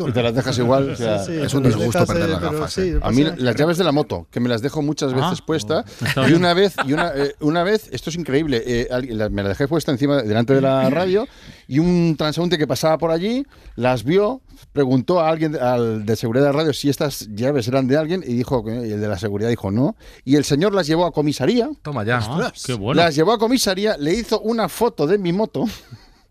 [0.07, 0.89] Y te las dejas igual.
[0.91, 2.99] o sea, Sí, sí, Es un te disgusto dejas, perder eh, las gafas, sí, eh.
[3.01, 5.85] A mí las llaves de la moto, que me las dejo muchas veces Ah, puestas.
[6.01, 9.49] está Y una vez, y una, eh, una vez, esto es increíble, eh, me la
[9.49, 11.27] dejé puesta encima, delante de la radio,
[11.67, 16.45] y un transeúnte que pasaba por allí las vio, preguntó a alguien al de seguridad
[16.45, 19.17] de radio si estas llaves eran de alguien, y dijo que y el de la
[19.17, 19.95] seguridad dijo no.
[20.25, 21.69] Y el señor las llevó a comisaría.
[21.81, 22.19] Toma ya.
[22.21, 23.01] Ah, qué bueno.
[23.01, 25.65] Las llevó a comisaría, le hizo una foto de mi moto.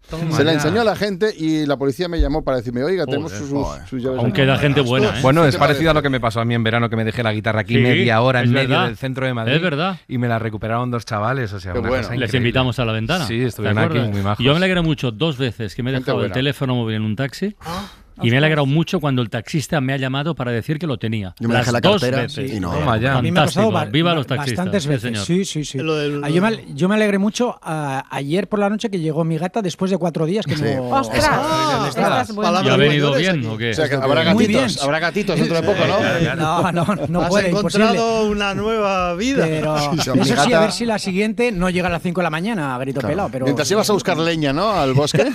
[0.09, 0.57] Toma Se la ya.
[0.59, 3.65] enseñó a la gente y la policía me llamó para decirme, oiga, tenemos Joder, sus,
[3.65, 3.87] joder.
[3.87, 4.19] sus llaves.
[4.19, 5.23] Aún queda gente buena, ¿eh?
[5.23, 7.05] Bueno, ¿Qué es parecido a lo que me pasó a mí en verano, que me
[7.05, 8.87] dejé la guitarra aquí Sí, media hora en medio verdad.
[8.87, 9.55] del centro de Madrid.
[9.55, 10.01] Es verdad.
[10.09, 12.03] Y me la recuperaron dos chavales, o sea, una bueno.
[12.03, 13.25] cosa Les invitamos a la ventana.
[13.25, 14.45] Sí, ¿te estuvieron aquí muy majos.
[14.45, 17.15] Yo me alegré mucho dos veces que me he dejado el teléfono móvil en un
[17.15, 17.55] taxi.
[18.23, 20.99] Y me he alegrado mucho cuando el taxista me ha llamado para decir que lo
[20.99, 21.35] tenía.
[21.39, 22.53] Yo me Las dejé la dos cartera veces.
[22.53, 22.71] y no.
[22.73, 23.17] Toma ya.
[23.19, 23.93] A mí me ha pasado Fantástico.
[23.93, 24.57] Viva los taxistas.
[24.57, 25.03] bastantes Sí, veces.
[25.03, 25.25] señor.
[25.27, 25.79] Sí, sí, sí.
[25.79, 28.99] Lo del- Ah, yo, me, yo me alegré mucho ah, ayer por la noche que
[29.01, 30.63] llegó mi gata después de cuatro días que Sí.
[30.77, 30.91] no.
[30.91, 31.25] ¡Ostras!
[31.89, 32.43] Estás bueno.
[32.51, 33.55] palabras ¿Y ha venido mayores bien aquí.
[33.55, 33.71] o qué?
[33.71, 34.61] O sea, que habrá Muy bien.
[34.63, 36.37] gatitos, habrá gatitos dentro de poco, ¿no?
[36.37, 37.85] No, no, no Has puede, imposible.
[37.87, 39.45] encontrado una nueva vida.
[39.47, 42.03] Pero Sí, mi eso sí, gata- a ver si la siguiente no llega a las
[42.03, 43.13] 5 de la mañana a grito Claro.
[43.13, 43.29] pelado.
[43.33, 44.71] Pero Mientras ibas a buscar leña, ¿no?
[44.73, 45.27] Al bosque.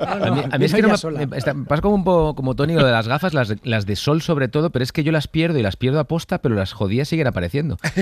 [0.00, 1.19] A mí, a mí es que ella no me, sola.
[1.26, 3.86] Me- está- pasa como un poco como Tony lo de las gafas, las de, las
[3.86, 6.38] de sol sobre todo, pero es que yo las pierdo y las pierdo a posta,
[6.38, 7.78] pero las jodidas siguen apareciendo.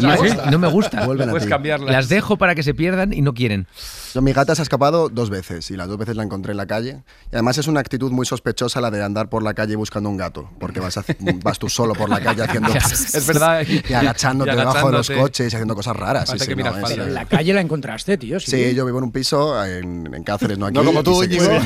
[0.00, 0.50] Y a es- posta?
[0.50, 1.02] no me gusta.
[1.02, 1.90] A Puedes cambiarlas.
[1.90, 3.66] Las dejo para que se pierdan y no quieren.
[4.14, 6.56] Yo, mi gata se ha escapado dos veces y las dos veces la encontré en
[6.56, 7.02] la calle.
[7.30, 10.16] Y además es una actitud muy sospechosa la de andar por la calle buscando un
[10.16, 13.62] gato, porque vas, haci- vas tú solo por la calle haciendo Es verdad.
[13.68, 16.28] y agachándote Y debajo de los coches y haciendo cosas raras.
[16.30, 18.38] Sí, sí, no, es- en la calle la encontraste, tío.
[18.40, 20.74] Sí, Sí, yo vivo en un piso en, en Cáceres, no aquí.
[20.74, 21.60] No como y tú, se-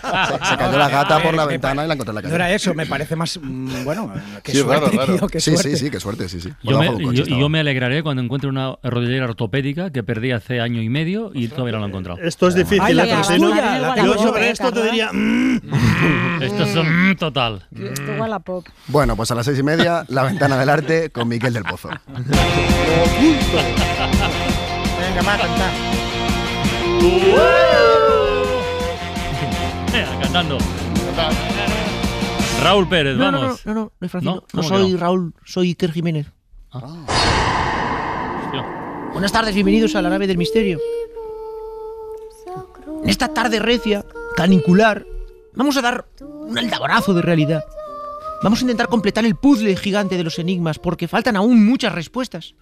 [0.00, 2.34] se- se cayó la gata por la ventana y la encontré en la No calle.
[2.34, 3.38] era eso, me parece más.
[3.42, 5.16] mm, Bueno, qué Sí, suerte, raro, raro.
[5.18, 5.70] tío, qué Sí, suerte.
[5.70, 6.50] sí, sí, qué suerte, sí, sí.
[6.62, 10.80] Yo me, yo- yo me alegraré cuando encuentre una rodillera ortopédica que perdí hace año
[10.82, 12.20] y medio y todavía no la he encontrado.
[12.22, 13.08] Esto es difícil, Ay, la ¿eh?
[13.08, 15.10] Tuya, si no- la yo sobre esto te diría.
[15.12, 15.60] mm,
[16.42, 17.66] Esto es un total.
[17.74, 18.66] Esto igual a pop.
[18.88, 21.88] Bueno, pues a las seis y media, la ventana del arte con Miquel del Pozo.
[24.98, 25.70] Venga, va a cantar.
[32.62, 33.66] Raúl Pérez, No, no, no, vamos.
[33.66, 34.34] no, no, no, es Francisco.
[34.36, 34.40] ¿No?
[34.40, 34.96] No, ¿Cómo que soy?
[34.96, 36.26] Raúl, soy Iker Jiménez.
[36.70, 37.00] Hostia.
[39.12, 40.78] Buenas tardes, bienvenidos a la nave del misterio.
[43.02, 44.04] En esta tarde recia,
[44.36, 45.04] canicular,
[45.54, 47.64] vamos a dar un aldaborazo de realidad.
[48.42, 52.54] Vamos a intentar completar el puzzle gigante de los enigmas porque faltan aún muchas respuestas.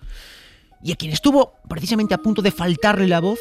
[0.82, 3.40] Y a quien estuvo precisamente a punto de faltarle la voz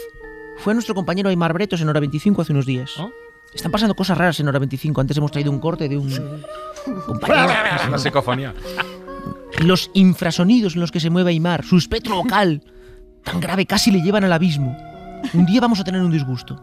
[0.57, 2.91] fue a nuestro compañero Aymar Bretos en Hora 25 hace unos días.
[2.99, 3.09] ¿Oh?
[3.53, 5.01] Están pasando cosas raras en Hora 25.
[5.01, 6.09] Antes hemos traído un corte de un
[7.05, 7.47] compañero.
[7.91, 8.53] La psicofonía.
[9.59, 12.61] Los infrasonidos en los que se mueve Aymar, su espectro vocal,
[13.23, 14.77] tan grave casi le llevan al abismo.
[15.33, 16.61] Un día vamos a tener un disgusto.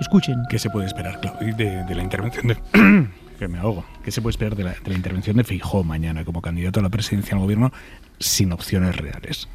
[0.00, 0.42] Escuchen.
[0.48, 2.56] ¿Qué se puede esperar, Claudio, de, de la intervención de...
[3.38, 3.84] que me ahogo.
[4.04, 6.82] ¿Qué se puede esperar de la, de la intervención de Feijóo mañana como candidato a
[6.82, 7.72] la presidencia del gobierno
[8.18, 9.48] sin opciones reales?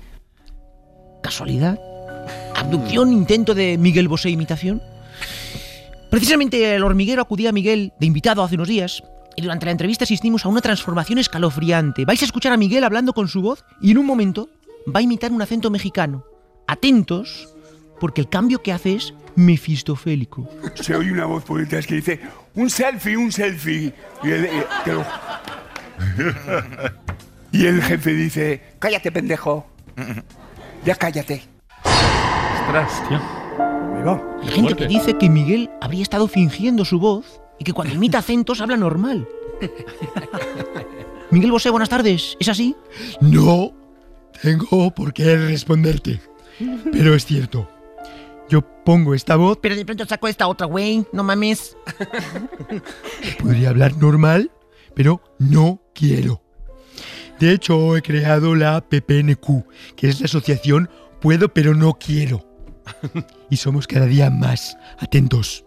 [1.22, 1.80] ¿Casualidad?
[2.56, 3.12] ¿Abducción?
[3.12, 4.82] ¿Intento de Miguel Bosé imitación?
[6.10, 9.04] Precisamente el hormiguero acudía a Miguel de invitado hace unos días
[9.36, 12.06] y durante la entrevista asistimos a una transformación escalofriante.
[12.06, 14.50] Vais a escuchar a Miguel hablando con su voz y en un momento
[14.94, 16.24] va a imitar un acento mexicano.
[16.66, 17.50] Atentos,
[18.00, 20.50] porque el cambio que hace es mefistofélico.
[20.76, 22.20] Se oye una voz por detrás que dice,
[22.56, 23.94] un selfie, un selfie.
[24.24, 25.06] Y el, eh, te lo-
[27.52, 29.68] y el jefe dice, cállate, pendejo.
[30.86, 31.44] Ya cállate.
[34.14, 38.20] Hay gente que dice que Miguel habría estado fingiendo su voz y que cuando imita
[38.20, 39.28] acentos habla normal.
[41.32, 42.38] Miguel Bosé, buenas tardes.
[42.40, 42.76] ¿Es así?
[43.20, 43.74] No
[44.42, 46.22] tengo por qué responderte.
[46.92, 47.70] Pero es cierto.
[48.50, 51.06] Yo pongo esta voz, Pero de pronto saco esta otra, güey.
[51.12, 51.76] No mames.
[53.44, 54.52] podría hablar normal,
[54.94, 56.42] pero no quiero.
[57.40, 59.66] De hecho, he creado la PPNQ,
[59.96, 60.90] que es la asociación
[61.20, 62.47] Puedo pero no quiero.
[63.50, 65.64] Y somos cada día más atentos.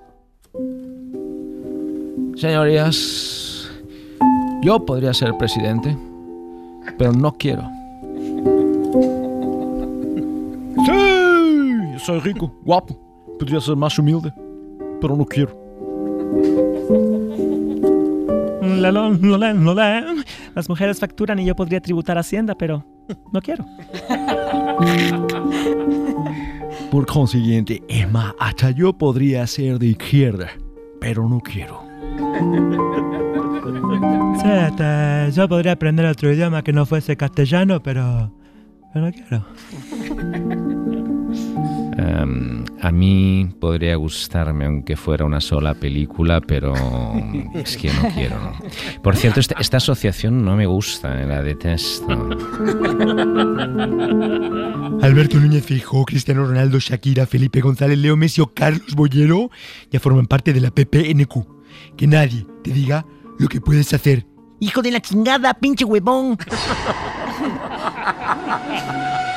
[2.36, 3.68] Señorías,
[4.62, 5.96] yo podría ser presidente,
[6.98, 7.62] pero no quiero.
[10.86, 12.98] Sí, soy rico, guapo.
[13.38, 14.32] Podría ser más humilde,
[15.00, 15.54] pero no quiero.
[18.62, 20.14] La, la, la, la, la, la.
[20.54, 22.84] Las mujeres facturan y yo podría tributar Hacienda, pero
[23.32, 23.66] no quiero.
[26.90, 30.50] Por consiguiente, Emma, hasta yo podría ser de izquierda,
[31.00, 31.82] pero no quiero.
[34.40, 38.32] Sí, hasta yo podría aprender otro idioma que no fuese castellano, pero,
[38.92, 39.44] pero no quiero.
[41.98, 46.74] Em, a mí podría gustarme aunque fuera una sola película, pero
[47.54, 48.40] es que no quiero.
[48.40, 48.52] ¿no?
[49.02, 52.08] Por cierto, esta, esta asociación no me gusta, eh, la detesto.
[55.02, 59.50] Alberto Núñez Feijóo, Cristiano Ronaldo, Shakira, Felipe González, Leo Messi o Carlos Bollero
[59.90, 61.60] ya forman parte de la PPNQ.
[61.96, 63.04] Que nadie te diga
[63.38, 64.26] lo que puedes hacer.
[64.58, 66.36] Hijo de la chingada, pinche huevón.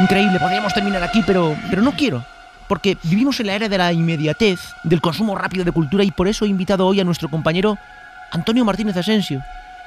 [0.00, 2.24] Increíble, podríamos terminar aquí, pero, pero no quiero.
[2.68, 6.28] Porque vivimos en la era de la inmediatez, del consumo rápido de cultura y por
[6.28, 7.76] eso he invitado hoy a nuestro compañero
[8.30, 9.42] Antonio Martínez Asensio,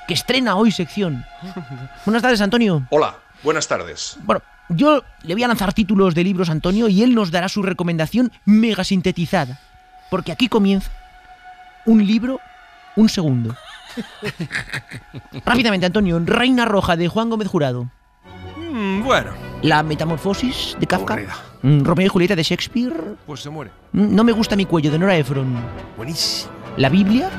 [0.08, 1.26] que estrena hoy sección.
[2.06, 2.86] Buenas tardes, Antonio.
[2.90, 4.18] Hola, buenas tardes.
[4.24, 7.64] Bueno, yo le voy a lanzar títulos de libros, Antonio, y él nos dará su
[7.64, 9.60] recomendación mega sintetizada.
[10.10, 10.92] Porque aquí comienza
[11.86, 12.40] un libro,
[12.96, 13.56] un segundo.
[15.46, 16.20] Rápidamente, Antonio.
[16.24, 17.90] Reina Roja de Juan Gómez Jurado.
[18.84, 21.14] Mm, bueno, La Metamorfosis de Kafka.
[21.14, 21.36] Aburrida.
[21.62, 23.16] Mm, Romeo y Julieta de Shakespeare.
[23.26, 23.72] pues se muere.
[23.94, 25.56] Mm, No me gusta mi cuello de Nora Ephron.
[25.96, 26.52] Buenísimo.
[26.76, 27.30] La Biblia.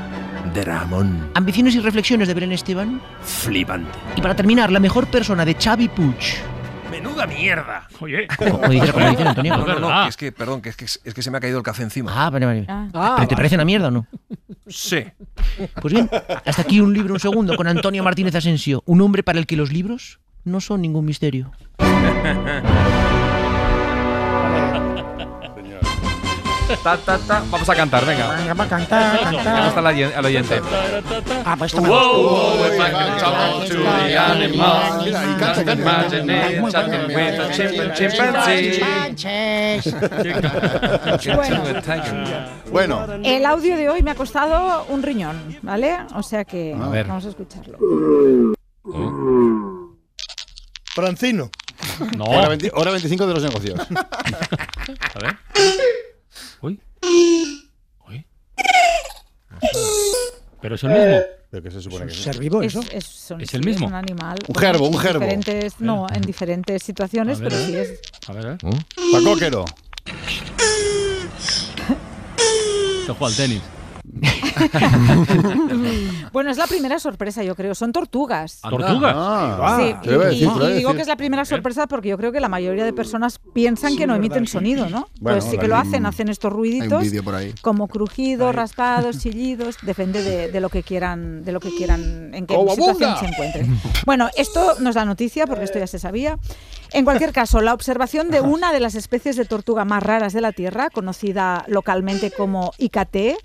[0.54, 1.30] Dramón.
[1.34, 3.00] Ambiciones y reflexiones de Belén Esteban.
[3.22, 3.90] Flipante.
[4.16, 6.16] Y para terminar, la mejor persona de Xavi Puig.
[6.90, 7.88] Menuda mierda.
[8.00, 8.26] Oye.
[8.70, 9.56] Dice, como dice Antonio.
[9.58, 11.40] No, no, no, que es que, perdón, que es que, es que se me ha
[11.40, 12.10] caído el café encima.
[12.14, 12.66] Ah, vale, vale.
[12.68, 14.06] Ah, ¿Pero te parece una mierda o no?
[14.68, 15.04] Sí.
[15.82, 16.08] Pues bien,
[16.46, 18.82] hasta aquí un libro, un segundo, con Antonio Martínez Asensio.
[18.86, 21.50] Un hombre para el que los libros no son ningún misterio.
[26.82, 27.42] Ta, ta, ta.
[27.50, 28.36] Vamos a cantar, venga.
[28.36, 29.64] Venga, va a cantar, cantar.
[29.64, 30.60] gusta al oyen- al oyente.
[31.44, 31.88] Ah, pues gusta.
[31.90, 37.94] whoa, if I can talk to the animals, just imagine it, chatting with a chimp-
[37.94, 38.80] chimpanzee.
[42.72, 43.04] Bueno.
[43.22, 45.98] El audio de hoy me ha costado un riñón, ¿vale?
[46.14, 47.06] O sea que A ver.
[47.06, 47.78] vamos a escucharlo.
[50.94, 51.50] Francino.
[52.16, 52.24] No.
[52.24, 53.80] Hora, 20 hora 25 de los negocios.
[53.90, 55.36] A ver.
[56.60, 56.80] Uy.
[58.08, 58.26] Uy.
[60.60, 61.20] Pero es el mismo.
[61.50, 62.18] ¿Pero qué se supone que es?
[62.18, 62.84] ¿Ser vivo Es, eso?
[62.90, 63.86] es- son- ¿Es el sí, mismo?
[63.86, 64.38] un animal.
[64.48, 65.20] Un gerbo, un en gerbo.
[65.20, 68.00] Diferentes, no, en diferentes situaciones, A ver, pero sí es.
[68.28, 68.58] A ver, a ver.
[69.12, 69.64] Pacoquero.
[73.06, 73.60] Se juega al tenis.
[76.32, 77.74] Bueno, es la primera sorpresa, yo creo.
[77.74, 78.60] Son tortugas.
[78.60, 79.14] ¿Tortugas?
[79.16, 82.16] Ah, Sí, te iba a y, decir, digo que es la primera sorpresa porque yo
[82.16, 85.08] creo que la mayoría de personas piensan que no emiten sonido, ¿no?
[85.20, 87.54] Bueno, pues sí que lo hacen, hacen estos ruiditos vídeo por ahí.
[87.60, 92.46] como crujidos, raspados, chillidos, depende de, de lo que quieran, de lo que quieran, en
[92.46, 93.78] qué situación se encuentren.
[94.06, 96.38] Bueno, esto no es la noticia porque esto ya se sabía.
[96.92, 100.40] En cualquier caso, la observación de una de las especies de tortuga más raras de
[100.40, 103.36] la Tierra, conocida localmente como Icate,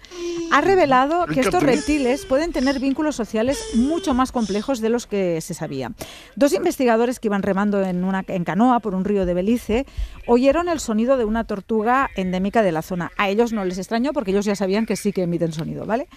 [0.52, 5.42] ha revelado que estos reptiles pueden tener vínculos sociales mucho más complejos de los que
[5.42, 5.92] se sabía.
[6.36, 9.86] Dos investigadores que iban remando en una en canoa por un río de Belice
[10.28, 13.12] oyeron el sonido de una tortuga endémica de la zona.
[13.18, 16.08] A ellos no les extrañó porque ellos ya sabían que sí que emiten sonido, ¿vale?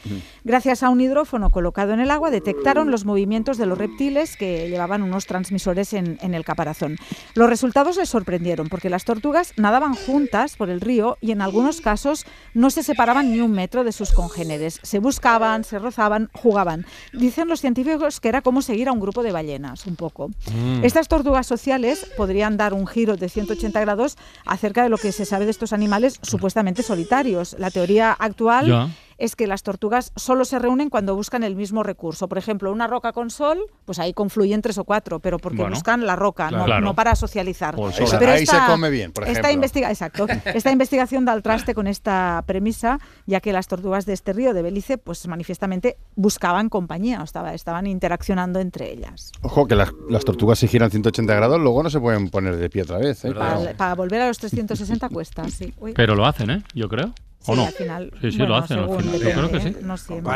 [0.44, 4.68] Gracias a un hidrófono colocado en el agua detectaron los movimientos de los reptiles que
[4.68, 6.96] llevaban unos transmisores en, en el caparazón.
[7.34, 11.80] Los resultados les sorprendieron porque las tortugas nadaban juntas por el río y en algunos
[11.80, 14.78] casos no se separaban ni un metro de sus congéneres.
[14.82, 16.86] Se buscaban, se rozaban, jugaban.
[17.12, 20.28] Dicen los científicos que era como seguir a un grupo de ballenas, un poco.
[20.28, 20.84] Mm.
[20.84, 25.24] Estas tortugas sociales podrían dar un giro de 180 grados acerca de lo que se
[25.24, 27.56] sabe de estos animales supuestamente solitarios.
[27.58, 28.88] La teoría actual Ya.
[29.24, 32.28] Es que las tortugas solo se reúnen cuando buscan el mismo recurso.
[32.28, 35.74] Por ejemplo, una roca con sol, pues ahí confluyen tres o cuatro, pero porque Bueno,
[35.76, 36.84] buscan la roca, no- claro.
[36.84, 37.74] no, para socializar.
[37.76, 38.08] Por sol.
[38.26, 39.52] Ahí se come bien, por esta ejemplo.
[39.52, 40.26] investiga- exacto.
[40.54, 44.54] Esta investigación da al traste con esta premisa, ya que las tortugas de este río
[44.54, 49.30] de Belice, pues manifiestamente buscaban compañía, o estaba, estaban interaccionando entre ellas.
[49.42, 52.68] Ojo, que las, las tortugas si giran 180 grados, luego no se pueden poner de
[52.70, 53.24] pie otra vez.
[53.24, 53.32] ¿eh?
[53.32, 55.72] Para, para volver a los 360 cuesta, sí.
[55.78, 55.92] Uy.
[55.94, 56.62] Pero lo hacen, ¿eh?
[56.74, 57.12] Yo creo.
[57.46, 57.66] ¿O Sí, no?
[57.66, 59.12] al final, Sí, sí, bueno, lo hacen al final.
[59.20, 59.68] Yo creo que sí.
[59.68, 59.76] ¿eh?
[59.82, 60.32] No siempre.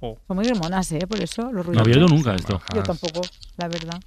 [0.00, 0.18] Oh.
[0.26, 1.06] Son muy monas, ¿eh?
[1.08, 1.80] Por eso, los No ruidos.
[1.82, 2.60] había oído nunca esto.
[2.74, 3.22] Yo tampoco,
[3.56, 3.98] la verdad.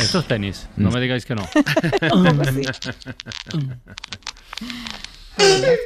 [0.00, 0.68] Esto es tenis.
[0.76, 1.48] No me digáis que no.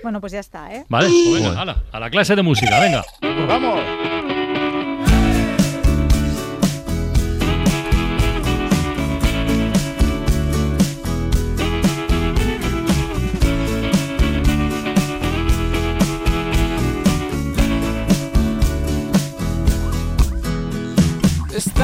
[0.03, 0.85] Bueno, pues ya está, ¿eh?
[0.88, 3.05] Vale, pues venga, hala, a la clase de música, venga.
[3.46, 3.81] ¡Vamos!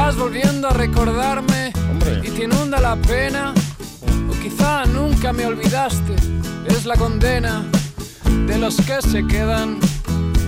[0.08, 1.70] Estás volviendo a recordarme
[2.24, 3.52] y te inunda la pena.
[4.30, 6.16] O quizá nunca me olvidaste.
[6.66, 7.62] Es la condena
[8.46, 9.78] de los que se quedan,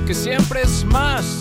[0.06, 1.40] que siempre es más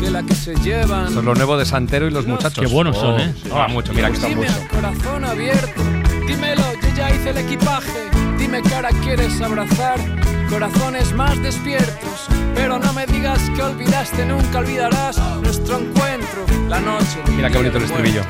[0.00, 1.08] que la que se llevan.
[1.08, 2.64] Esto es lo nuevo de Santero y los muchachos.
[2.64, 3.34] Qué buenos son, ¿eh?
[3.52, 4.68] Ah, mucho, mira que están Dime mucho.
[4.70, 5.82] corazón abierto,
[6.26, 8.08] dímelo, yo ya hice el equipaje.
[8.38, 10.00] Dime ahora quieres abrazar
[10.48, 12.26] corazones más despiertos.
[12.54, 17.18] Pero no me digas que olvidaste, nunca olvidarás nuestro encuentro, la noche.
[17.36, 18.22] Mira qué bonito el estribillo.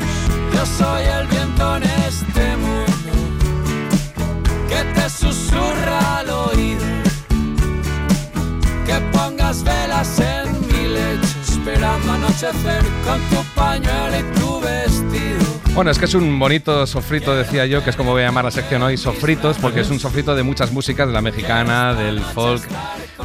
[0.54, 3.12] Yo soy el viento en este mundo
[4.68, 6.84] que te susurra al oído.
[8.86, 11.23] Que pongas velas en mi lecho
[11.64, 15.44] esperando a anochecer con tu pañuelo y tu vestido.
[15.74, 18.44] Bueno, es que es un bonito sofrito, decía yo, que es como voy a llamar
[18.44, 22.20] la sección hoy, sofritos, porque es un sofrito de muchas músicas, de la mexicana, del
[22.20, 22.62] folk,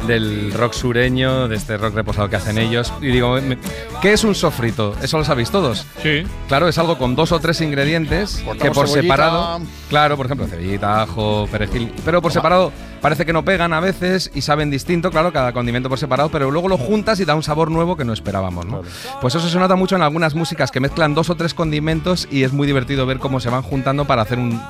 [0.08, 2.92] del rock sureño, de este rock reposado que hacen ellos.
[3.00, 3.58] Y digo, me-
[4.02, 4.96] ¿qué es un sofrito?
[5.00, 5.86] ¿Eso lo sabéis todos?
[6.02, 6.24] Sí.
[6.48, 9.14] Claro, es algo con dos o tres ingredientes que Cortamos por cebollita.
[9.14, 13.80] separado, claro, por ejemplo, cebollita, ajo, perejil, pero por separado parece que no pegan a
[13.80, 17.34] veces y saben distinto, claro, cada condimento por separado, pero luego lo juntas y da
[17.34, 18.82] un sabor nuevo que no esperábamos, ¿no?
[19.20, 22.42] Pues eso se nota mucho en algunas músicas que mezclan dos o tres condimentos y
[22.44, 24.60] es muy divertido ver cómo se van juntando para hacer un,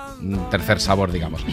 [0.50, 1.44] tercer sabor, digamos.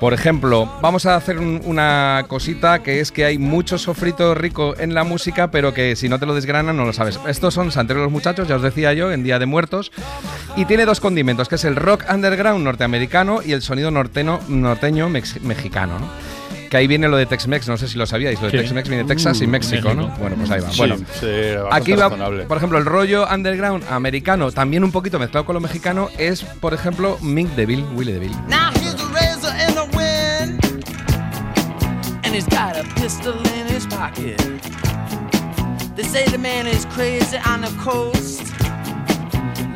[0.00, 4.74] Por ejemplo, vamos a hacer un- una cosita que es que hay mucho sofrito rico
[4.78, 7.20] en la música, pero que si no te lo desgranan no lo sabes.
[7.28, 9.92] Estos son Santero los Muchachos, ya os decía yo, en Día de Muertos,
[10.56, 15.08] y tiene dos condimentos, que es el rock underground norteamericano y el sonido norteno- norteño
[15.10, 16.09] mex- mexicano, ¿no?
[16.70, 18.58] Que ahí viene lo de Tex-Mex, no sé si lo sabíais, lo de Sí.
[18.58, 20.06] Tex-Mex viene de Texas y Uh, México, ¿no?
[20.18, 20.70] Bueno, pues ahí va.
[20.70, 21.26] Sí, bueno, sí,
[21.72, 22.44] aquí va, razonable.
[22.44, 26.72] por ejemplo, el rollo underground americano, también un poquito mezclado con lo mexicano, es, por
[26.72, 28.36] ejemplo, Mick DeVille, Willie DeVille.
[28.48, 30.84] Now here's a razor in the wind,
[32.24, 34.40] and he's got a pistol in his pocket.
[35.96, 38.42] They say the man is crazy on the coast.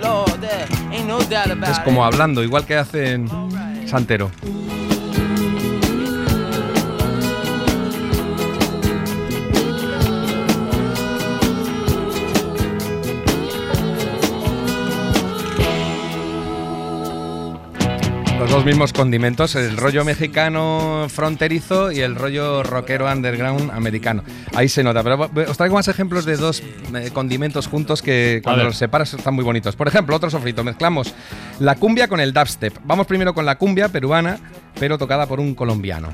[0.01, 3.29] Lord, there ain't no doubt about Es como hablando, igual que hacen
[3.87, 4.31] Santero.
[18.55, 24.23] Dos mismos condimentos, el rollo mexicano fronterizo y el rollo rockero underground americano.
[24.55, 26.63] Ahí se nota, pero os traigo más ejemplos de dos
[26.95, 29.75] eh, condimentos juntos que cuando los separas están muy bonitos.
[29.75, 31.13] Por ejemplo, otro sofrito, mezclamos
[31.59, 32.79] la cumbia con el dubstep.
[32.85, 34.39] Vamos primero con la cumbia peruana,
[34.79, 36.11] pero tocada por un colombiano.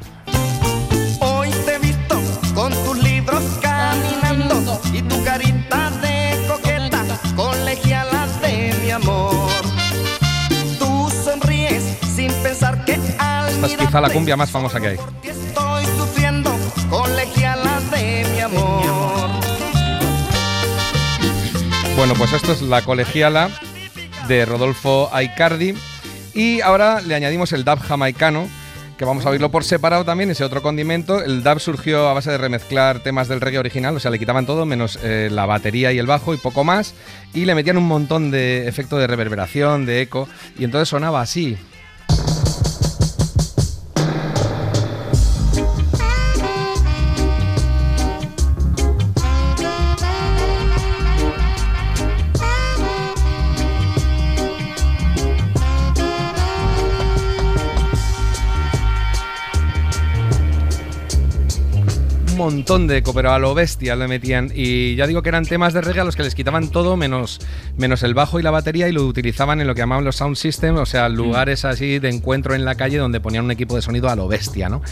[13.73, 14.99] Es quizá la cumbia más famosa que hay.
[15.23, 16.55] estoy sufriendo,
[16.89, 19.31] colegialas de mi amor.
[21.97, 23.51] Bueno, pues esto es la colegiala
[24.27, 25.75] de Rodolfo Aicardi.
[26.33, 28.49] Y ahora le añadimos el dub jamaicano,
[28.97, 31.23] que vamos a oírlo por separado también, ese otro condimento.
[31.23, 34.47] El dub surgió a base de remezclar temas del reggae original, o sea, le quitaban
[34.47, 36.95] todo, menos eh, la batería y el bajo y poco más,
[37.35, 41.59] y le metían un montón de efecto de reverberación, de eco, y entonces sonaba así.
[62.51, 64.51] Montón de eco, pero a lo bestia le metían.
[64.55, 67.41] Y ya digo que eran temas de reggae a los que les quitaban todo menos,
[67.77, 70.37] menos el bajo y la batería y lo utilizaban en lo que llamaban los sound
[70.37, 73.83] systems, o sea, lugares así de encuentro en la calle donde ponían un equipo de
[73.83, 74.83] sonido a lo bestia, ¿no?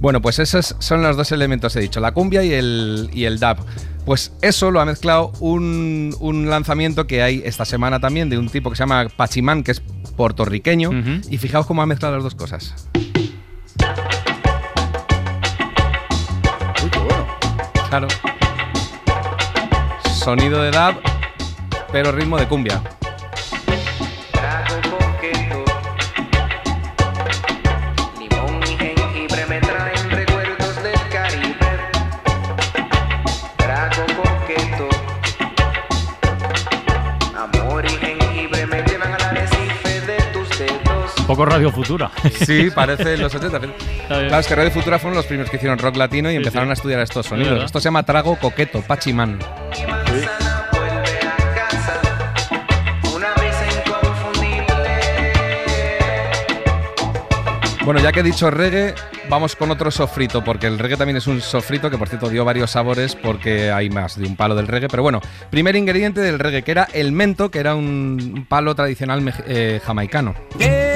[0.00, 3.38] Bueno, pues esos son los dos elementos, he dicho, la cumbia y el, y el
[3.38, 3.58] dub.
[4.04, 8.48] Pues eso lo ha mezclado un, un lanzamiento que hay esta semana también de un
[8.48, 9.82] tipo que se llama Pachimán, que es
[10.16, 10.90] puertorriqueño.
[11.30, 12.88] Y fijaos cómo ha mezclado las dos cosas.
[17.92, 18.08] Claro.
[20.14, 21.02] Sonido de dub,
[21.92, 22.80] pero ritmo de cumbia.
[41.22, 42.10] Un poco Radio Futura.
[42.44, 43.60] Sí, parece los 80.
[44.08, 46.72] Claro, es que Radio Futura fueron los primeros que hicieron rock latino y empezaron a
[46.72, 47.64] estudiar estos sonidos.
[47.64, 49.38] Esto se llama trago coqueto, Pachimán.
[53.14, 54.72] Una brisa inconfundible.
[57.84, 58.94] Bueno, ya que he dicho reggae,
[59.28, 62.44] vamos con otro sofrito, porque el reggae también es un sofrito que por cierto dio
[62.44, 64.88] varios sabores porque hay más de un palo del reggae.
[64.88, 65.20] Pero bueno,
[65.50, 70.34] primer ingrediente del reggae, que era el mento, que era un palo tradicional eh, jamaicano.
[70.58, 70.91] Deo,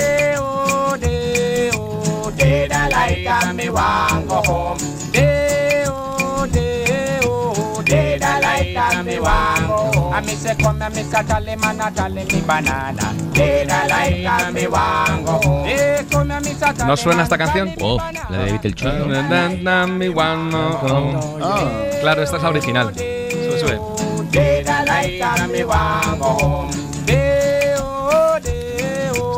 [2.96, 4.78] did I like and me want go home.
[5.12, 10.12] Deo, deo, did I like and me want go home.
[10.14, 13.14] I me say come and me say tally man a tally me banana.
[13.32, 15.66] Did I like and me want go home.
[16.10, 17.74] Come and me say tally ¿No suena esta canción?
[17.80, 17.98] Oh,
[18.30, 18.60] la de
[22.00, 22.94] claro, esta es la original.
[22.94, 23.78] Sube, sube.
[24.30, 26.85] Did I like and me want go home.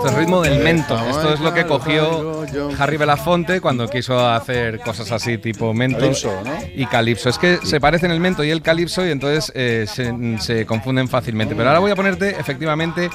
[0.08, 0.98] Esto Esto es ritmo del mento.
[1.10, 2.42] Esto es lo que cogió
[2.78, 6.52] Harry Belafonte cuando quiso hacer cosas así tipo mento Calipso, ¿no?
[6.74, 7.28] y calipso.
[7.28, 11.08] Es que se parecen el mento y el calipso y entonces eh, se, se confunden
[11.08, 11.54] fácilmente.
[11.54, 13.10] Pero ahora voy a ponerte efectivamente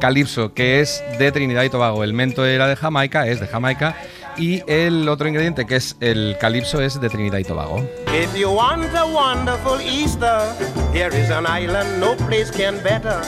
[0.00, 2.02] calipso, que es de Trinidad y Tobago.
[2.02, 3.94] El mento era de Jamaica, es de Jamaica.
[4.38, 7.78] Y el otro ingrediente, que es el calipso, es de Trinidad y Tobago.
[8.14, 10.40] If you want a wonderful Easter,
[10.92, 13.20] here is an island no place can better.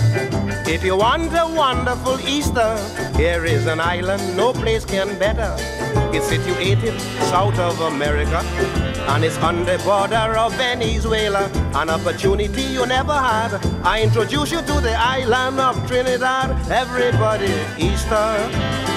[0.67, 2.77] If you want a wonderful Easter,
[3.17, 5.53] here is an island no place can better.
[6.13, 6.95] It's situated
[7.29, 8.41] south of America,
[9.09, 11.51] and it's on the border of Venezuela.
[11.75, 13.59] An opportunity you never had.
[13.83, 16.51] I introduce you to the island of Trinidad.
[16.71, 18.90] Everybody, Easter.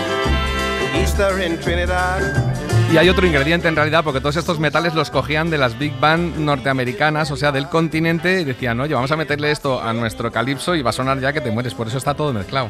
[2.93, 5.99] Y hay otro ingrediente en realidad, porque todos estos metales los cogían de las big
[5.99, 10.31] band norteamericanas, o sea, del continente, y decían, oye, vamos a meterle esto a nuestro
[10.31, 11.73] calipso y va a sonar ya que te mueres.
[11.73, 12.69] Por eso está todo mezclado.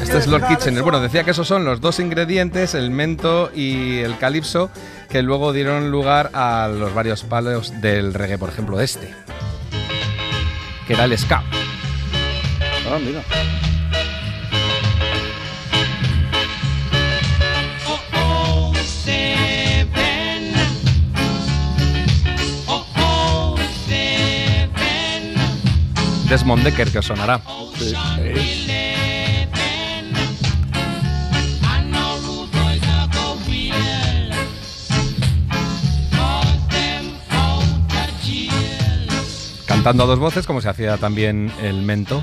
[0.00, 0.82] Este es Lord Kitchener.
[0.84, 4.70] Bueno, decía que esos son los dos ingredientes, el mento y el calipso,
[5.08, 9.12] que luego dieron lugar a los varios palos del reggae, por ejemplo, este,
[10.86, 11.42] que era el ska.
[12.90, 13.22] Ah, mira.
[26.28, 27.42] Desmond Decker, que os sonará.
[39.66, 42.22] Cantando a dos voces, como se hacía también el mento.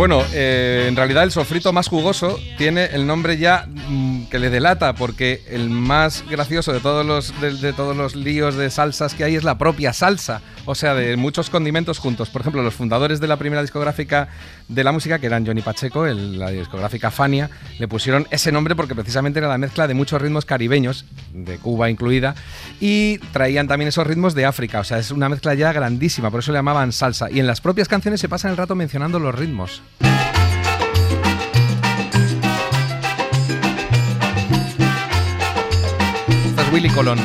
[0.00, 4.48] Bueno, eh, en realidad el sofrito más jugoso tiene el nombre ya mm, que le
[4.48, 9.24] delata, porque el más gracioso de todos los de, todos los líos de salsas que
[9.24, 12.30] hay es la propia salsa, o sea, de muchos condimentos juntos.
[12.30, 14.28] Por ejemplo, los fundadores de la primera discográfica
[14.68, 18.94] de la música, que eran Johnny Pacheco, la discográfica Fania, le pusieron ese nombre porque
[18.94, 22.34] precisamente era la mezcla de muchos ritmos caribeños, de Cuba incluida,
[22.80, 26.40] y traían también esos ritmos de África, o sea, es una mezcla ya grandísima, por
[26.40, 27.30] eso le llamaban salsa.
[27.30, 29.82] Y en las propias canciones se pasan el rato mencionando los ritmos.
[36.72, 37.18] Willy Colón.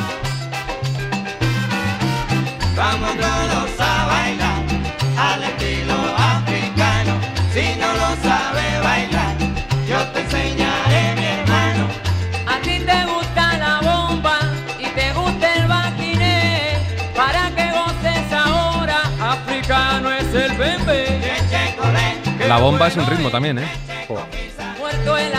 [2.76, 4.64] Vamos todos a bailar
[5.16, 7.14] al estilo africano.
[7.54, 9.36] Si no lo sabe bailar,
[9.88, 11.86] yo te enseñaré, mi hermano.
[12.46, 14.38] A ti te gusta la bomba
[14.80, 16.78] y te gusta el baquiné.
[17.14, 21.20] Para que goces ahora, africano es el bebé.
[22.48, 23.68] La bomba es un ritmo también, ¿eh?
[24.78, 25.32] Muerto en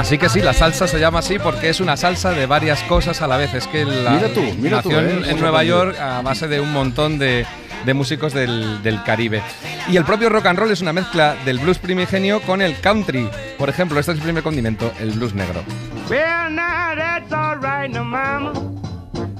[0.00, 3.20] Así que sí, la salsa se llama así porque es una salsa de varias cosas
[3.20, 3.52] a la vez.
[3.52, 5.30] Es que la Mira tú, mira tú, nació ¿eh?
[5.30, 5.84] en, Nueva aprendido.
[5.84, 7.44] York a base de un montón de,
[7.84, 9.42] de músicos del, del Caribe.
[9.90, 13.28] Y el propio rock and roll es una mezcla del blues primigenio con el country.
[13.58, 15.62] Por ejemplo, este es el primer condimento, el blues negro.
[16.08, 18.54] Well, now that's all right, now, mama.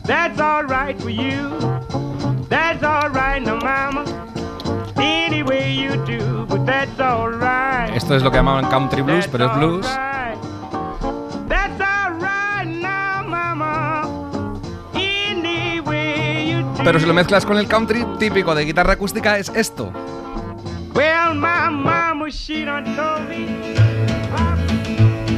[0.04, 1.56] That's all right for you.
[2.50, 4.04] That's all right, now, mama.
[4.98, 7.96] Any way you do, but that's all right.
[7.96, 9.86] Esto es lo que llamaban country blues, pero es blues.
[16.84, 19.92] Pero si lo mezclas con el country típico de guitarra acústica es esto.
[20.94, 23.46] Well, my mama, she done told me.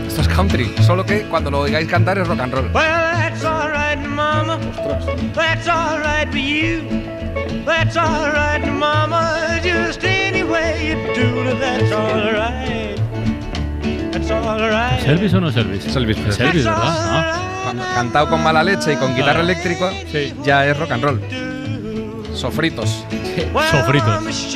[0.07, 2.71] Esto es country, solo que cuando lo oigáis cantar es rock and roll.
[2.73, 4.59] Well, that's all right, mama.
[5.35, 6.83] That's all right for you.
[7.65, 9.61] That's all right, mama.
[9.63, 12.97] Just any way you do it, that's all right.
[14.13, 15.01] That's all right.
[15.01, 16.47] ¿Es Elvis o no Es Presley.
[16.47, 17.52] Elvis, ¿verdad?
[17.77, 19.91] Cuando- Cantado con mala leche y con guitarra eléctrica,
[20.45, 21.21] ya es rock and roll.
[22.35, 23.05] Sofritos.
[23.71, 24.47] Sofritos.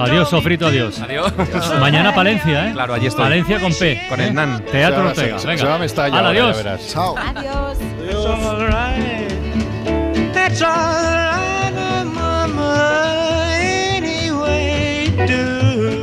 [0.00, 1.00] Adiós, sofrito, adiós.
[1.00, 1.32] Adiós.
[1.80, 2.72] Mañana Palencia, ¿eh?
[2.72, 3.24] Claro, allí estoy.
[3.24, 4.06] Palencia con P.
[4.08, 4.32] Con el ¿eh?
[4.32, 4.64] nan.
[4.64, 5.38] Teatro Se Ortega.
[5.38, 5.60] se- Venga.
[5.60, 6.56] se va a adiós.
[6.56, 6.88] verás.
[6.88, 7.14] Chao.
[7.16, 7.78] Adiós.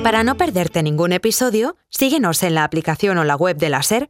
[0.03, 4.09] Para no perderte ningún episodio, síguenos en la aplicación o la web de la SER,